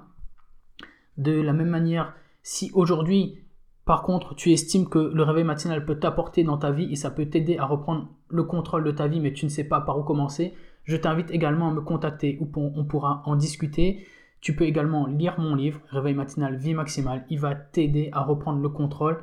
De 1.17 1.33
la 1.33 1.53
même 1.53 1.69
manière, 1.69 2.15
si 2.45 2.71
aujourd'hui, 2.75 3.41
par 3.89 4.03
contre, 4.03 4.35
tu 4.35 4.53
estimes 4.53 4.87
que 4.87 4.99
le 4.99 5.23
réveil 5.23 5.45
matinal 5.45 5.87
peut 5.87 5.99
t'apporter 5.99 6.45
dans 6.45 6.59
ta 6.59 6.71
vie 6.71 6.93
et 6.93 6.95
ça 6.95 7.11
peut 7.11 7.25
t'aider 7.25 7.57
à 7.57 7.65
reprendre 7.65 8.11
le 8.29 8.43
contrôle 8.43 8.85
de 8.85 8.91
ta 8.91 9.09
vie, 9.09 9.19
mais 9.19 9.33
tu 9.33 9.47
ne 9.47 9.51
sais 9.51 9.65
pas 9.65 9.81
par 9.81 9.99
où 9.99 10.03
commencer, 10.03 10.53
je 10.85 10.95
t'invite 10.95 11.31
également 11.31 11.71
à 11.71 11.73
me 11.73 11.81
contacter 11.81 12.37
où 12.39 12.51
on 12.55 12.85
pourra 12.85 13.23
en 13.25 13.35
discuter. 13.35 14.07
Tu 14.43 14.55
peux 14.55 14.67
également 14.67 15.07
lire 15.07 15.41
mon 15.41 15.55
livre, 15.55 15.81
Réveil 15.89 16.13
matinal, 16.13 16.57
vie 16.57 16.75
maximale. 16.75 17.25
Il 17.31 17.41
va 17.41 17.55
t'aider 17.55 18.11
à 18.13 18.21
reprendre 18.21 18.61
le 18.61 18.69
contrôle 18.69 19.23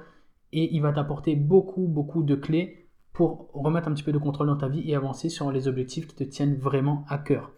et 0.52 0.76
il 0.76 0.82
va 0.82 0.92
t'apporter 0.92 1.36
beaucoup, 1.36 1.86
beaucoup 1.88 2.24
de 2.24 2.34
clés 2.34 2.88
pour 3.14 3.52
remettre 3.54 3.88
un 3.88 3.94
petit 3.94 4.02
peu 4.02 4.14
de 4.14 4.18
contrôle 4.18 4.48
dans 4.48 4.58
ta 4.58 4.68
vie 4.68 4.90
et 4.90 4.96
avancer 4.96 5.30
sur 5.30 5.52
les 5.52 5.68
objectifs 5.68 6.08
qui 6.08 6.16
te 6.16 6.24
tiennent 6.24 6.56
vraiment 6.56 7.06
à 7.08 7.20
cœur. 7.20 7.52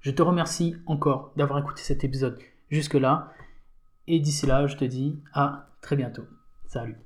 Je 0.00 0.12
te 0.12 0.22
remercie 0.22 0.76
encore 0.86 1.34
d'avoir 1.36 1.58
écouté 1.58 1.82
cet 1.82 2.04
épisode 2.04 2.38
jusque-là. 2.70 3.34
Et 4.10 4.20
d'ici 4.20 4.46
là, 4.46 4.66
je 4.66 4.76
te 4.76 4.86
dis 4.86 5.18
à 5.34 5.68
très 5.82 5.94
bientôt. 5.94 6.24
Salut 6.66 6.96